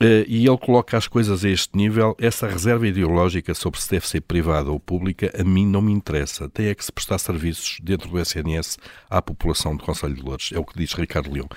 Uh, 0.00 0.22
e 0.28 0.46
ele 0.46 0.58
coloca 0.58 0.96
as 0.96 1.08
coisas 1.08 1.44
a 1.44 1.48
este 1.48 1.76
nível. 1.76 2.16
Essa 2.20 2.46
reserva 2.46 2.86
ideológica 2.86 3.52
sobre 3.52 3.80
se 3.80 3.90
deve 3.90 4.06
ser 4.06 4.20
privada 4.20 4.70
ou 4.70 4.78
pública, 4.78 5.32
a 5.36 5.42
mim 5.42 5.66
não 5.66 5.82
me 5.82 5.92
interessa. 5.92 6.48
Tem 6.48 6.66
é 6.66 6.74
que 6.74 6.84
se 6.84 6.92
prestar 6.92 7.18
serviços 7.18 7.78
dentro 7.82 8.08
do 8.08 8.20
SNS 8.20 8.78
à 9.10 9.20
população 9.20 9.76
do 9.76 9.82
Conselho 9.82 10.14
de 10.14 10.22
Lourdes. 10.22 10.52
É 10.52 10.58
o 10.58 10.64
que 10.64 10.78
diz 10.78 10.92
Ricardo 10.92 11.32
Leão. 11.32 11.48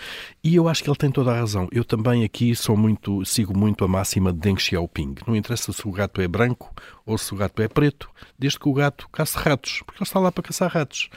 E 0.44 0.56
eu 0.56 0.68
acho 0.68 0.84
que 0.84 0.90
ele 0.90 0.98
tem 0.98 1.12
toda 1.12 1.32
a 1.32 1.36
razão. 1.36 1.68
Eu 1.72 1.86
também 1.86 2.24
aqui 2.24 2.56
sou 2.56 2.76
muito, 2.76 3.24
sigo 3.26 3.56
muito 3.56 3.86
a 3.86 3.88
máxima 3.88 4.34
de 4.34 4.40
Deng 4.40 4.58
Xiaoping. 4.60 5.16
Não 5.28 5.36
interessa 5.36 5.72
se 5.72 5.88
o 5.88 5.92
gato 5.92 6.20
é 6.20 6.28
branco 6.28 6.74
ou 7.06 7.18
se 7.18 7.34
o 7.34 7.38
gato 7.38 7.62
é 7.62 7.68
preto, 7.68 8.10
desde 8.38 8.60
que 8.60 8.70
o 8.70 8.74
gato 8.74 9.08
caça 9.10 9.40
ratos, 9.40 9.82
porque 9.86 10.02
ele 10.02 10.08
está 10.08 10.20
lá 10.20 10.32
para 10.32 10.44
caçar 10.44 10.72
ratos. 10.72 11.10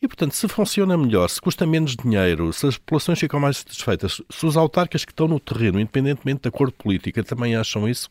E, 0.00 0.06
portanto, 0.06 0.32
se 0.32 0.46
funciona 0.46 0.96
melhor, 0.96 1.28
se 1.28 1.40
custa 1.40 1.66
menos 1.66 1.96
dinheiro, 1.96 2.52
se 2.52 2.66
as 2.68 2.78
populações 2.78 3.18
ficam 3.18 3.40
mais 3.40 3.58
satisfeitas, 3.58 4.22
se 4.30 4.46
os 4.46 4.56
autarcas 4.56 5.04
que 5.04 5.10
estão 5.10 5.26
no 5.26 5.40
terreno, 5.40 5.80
independentemente 5.80 6.42
da 6.42 6.52
cor 6.52 6.70
política, 6.70 7.24
também 7.24 7.56
acham 7.56 7.88
isso, 7.88 8.08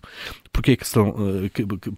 porque 0.51 0.71
é 0.71 0.75
que, 0.75 0.83
estão, 0.83 1.11
uh, 1.11 1.97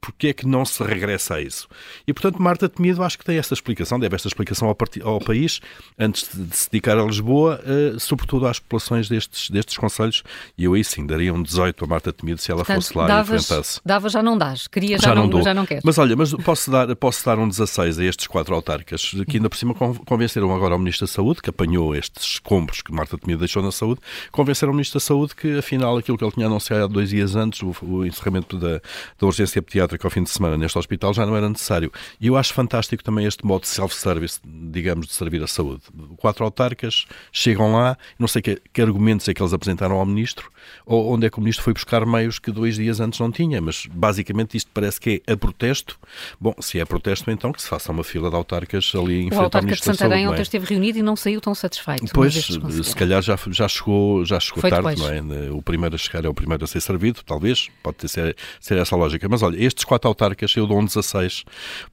porque 0.00 0.28
é 0.28 0.32
que 0.34 0.46
não 0.46 0.66
se 0.66 0.82
regressa 0.82 1.36
a 1.36 1.40
isso? 1.40 1.66
E, 2.06 2.12
portanto, 2.12 2.42
Marta 2.42 2.68
Temido 2.68 3.02
acho 3.02 3.18
que 3.18 3.24
tem 3.24 3.38
esta 3.38 3.54
explicação, 3.54 3.98
deve 3.98 4.14
esta 4.14 4.28
explicação 4.28 4.68
ao, 4.68 4.76
ao 5.04 5.18
país, 5.18 5.60
antes 5.98 6.28
de, 6.36 6.54
se 6.54 6.70
dedicar 6.70 6.98
a 6.98 7.04
Lisboa, 7.04 7.58
uh, 7.64 7.98
sobretudo 7.98 8.46
às 8.46 8.58
populações 8.58 9.08
destes, 9.08 9.48
destes 9.48 9.78
conselhos, 9.78 10.22
e 10.58 10.64
eu 10.64 10.74
aí 10.74 10.84
sim 10.84 11.06
daria 11.06 11.32
um 11.32 11.42
18 11.42 11.82
a 11.82 11.88
Marta 11.88 12.12
Temido 12.12 12.38
se 12.38 12.50
ela 12.50 12.58
portanto, 12.58 12.82
fosse 12.82 12.98
lá 12.98 13.06
davas, 13.06 13.30
e 13.30 13.44
enfrentasse. 13.44 13.80
Dava 13.82 14.10
já 14.10 14.22
não 14.22 14.36
dás, 14.36 14.61
queria 14.68 14.98
já, 14.98 15.08
já 15.08 15.14
não, 15.14 15.26
não 15.26 15.42
já 15.42 15.54
não 15.54 15.66
queres. 15.66 15.82
Mas 15.84 15.98
olha, 15.98 16.16
mas 16.16 16.32
posso 16.34 16.70
dar, 16.70 16.94
posso 16.96 17.24
dar 17.24 17.38
um 17.38 17.48
16 17.48 17.98
a 17.98 18.04
estes 18.04 18.26
quatro 18.26 18.54
autarcas, 18.54 19.12
que 19.28 19.36
ainda 19.36 19.48
por 19.48 19.56
cima 19.56 19.74
convenceram 19.74 20.54
agora 20.54 20.74
o 20.74 20.78
Ministro 20.78 21.06
da 21.06 21.12
Saúde, 21.12 21.42
que 21.42 21.50
apanhou 21.50 21.94
estes 21.94 22.24
escombros 22.24 22.82
que 22.82 22.92
Marta 22.92 23.18
Temido 23.18 23.40
deixou 23.40 23.62
na 23.62 23.72
saúde, 23.72 24.00
convenceram 24.30 24.72
o 24.72 24.76
Ministro 24.76 24.98
da 24.98 25.04
Saúde 25.04 25.34
que 25.34 25.58
afinal 25.58 25.96
aquilo 25.96 26.16
que 26.16 26.24
ele 26.24 26.32
tinha 26.32 26.46
anunciado 26.46 26.92
dois 26.92 27.10
dias 27.10 27.36
antes, 27.36 27.62
o, 27.62 27.74
o 27.82 28.06
encerramento 28.06 28.58
da, 28.58 28.80
da 29.18 29.26
urgência 29.26 29.62
pediátrica 29.62 30.06
ao 30.06 30.10
fim 30.10 30.22
de 30.22 30.30
semana 30.30 30.56
neste 30.56 30.78
hospital 30.78 31.12
já 31.14 31.26
não 31.26 31.36
era 31.36 31.48
necessário. 31.48 31.92
E 32.20 32.26
eu 32.26 32.36
acho 32.36 32.54
fantástico 32.54 33.02
também 33.02 33.26
este 33.26 33.44
modo 33.44 33.62
de 33.62 33.68
self-service, 33.68 34.40
digamos, 34.44 35.06
de 35.06 35.12
servir 35.12 35.42
a 35.42 35.46
saúde. 35.46 35.82
Quatro 36.16 36.44
autarcas 36.44 37.06
chegam 37.32 37.72
lá, 37.72 37.96
não 38.18 38.28
sei 38.28 38.42
que, 38.42 38.60
que 38.72 38.82
argumentos 38.82 39.28
é 39.28 39.34
que 39.34 39.42
eles 39.42 39.52
apresentaram 39.52 39.96
ao 39.96 40.06
Ministro, 40.06 40.50
ou 40.86 41.12
onde 41.12 41.26
é 41.26 41.30
que 41.30 41.38
o 41.38 41.40
Ministro 41.40 41.64
foi 41.64 41.72
buscar 41.72 42.04
meios 42.06 42.38
que 42.38 42.50
dois 42.50 42.76
dias 42.76 43.00
antes 43.00 43.18
não 43.18 43.30
tinha, 43.30 43.60
mas 43.60 43.86
basicamente 43.86 44.51
isto 44.56 44.70
parece 44.72 45.00
que 45.00 45.22
é 45.26 45.32
a 45.32 45.36
protesto. 45.36 45.98
Bom, 46.40 46.54
se 46.60 46.78
é 46.78 46.82
a 46.82 46.86
protesto, 46.86 47.30
então 47.30 47.52
que 47.52 47.60
se 47.60 47.68
faça 47.68 47.90
uma 47.92 48.04
fila 48.04 48.30
de 48.30 48.36
autarcas 48.36 48.92
ali 48.94 49.22
em 49.22 49.28
o 49.28 49.34
frente 49.34 49.56
ao 49.56 49.62
Ministro 49.62 49.92
de 49.92 49.98
Santarém 49.98 50.28
ontem 50.28 50.38
é? 50.38 50.42
esteve 50.42 50.66
reunido 50.66 50.98
e 50.98 51.02
não 51.02 51.16
saiu 51.16 51.40
tão 51.40 51.54
satisfeito. 51.54 52.12
Pois, 52.12 52.34
se 52.34 52.96
calhar 52.96 53.22
já, 53.22 53.38
já 53.50 53.68
chegou, 53.68 54.24
já 54.24 54.38
chegou 54.38 54.62
tarde, 54.62 54.76
depois. 54.76 54.98
não 54.98 55.34
é? 55.34 55.50
O 55.50 55.62
primeiro 55.62 55.94
a 55.94 55.98
chegar 55.98 56.24
é 56.24 56.28
o 56.28 56.34
primeiro 56.34 56.64
a 56.64 56.66
ser 56.66 56.80
servido, 56.80 57.22
talvez, 57.24 57.68
pode 57.82 58.08
ser, 58.08 58.36
ser 58.60 58.78
essa 58.78 58.94
a 58.94 58.98
lógica. 58.98 59.28
Mas 59.28 59.42
olha, 59.42 59.62
estes 59.62 59.84
quatro 59.84 60.08
autarcas 60.08 60.54
eu 60.56 60.66
dou 60.66 60.78
um 60.78 60.84
16, 60.84 61.44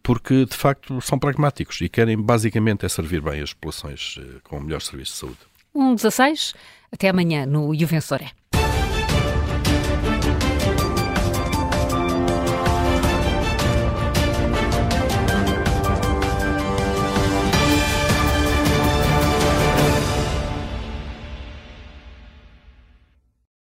porque 0.03 0.45
de 0.45 0.55
facto 0.55 1.01
são 1.01 1.17
pragmáticos 1.17 1.81
e 1.81 1.89
querem 1.89 2.17
basicamente 2.17 2.85
é 2.85 2.89
servir 2.89 3.21
bem 3.21 3.41
as 3.41 3.53
populações 3.53 4.19
eh, 4.19 4.39
com 4.43 4.57
o 4.57 4.61
melhor 4.61 4.81
serviço 4.81 5.13
de 5.13 5.17
saúde. 5.17 5.37
Um 5.73 5.95
16, 5.95 6.53
até 6.91 7.09
amanhã 7.09 7.45
no 7.45 7.73
Juvensoré. 7.77 8.31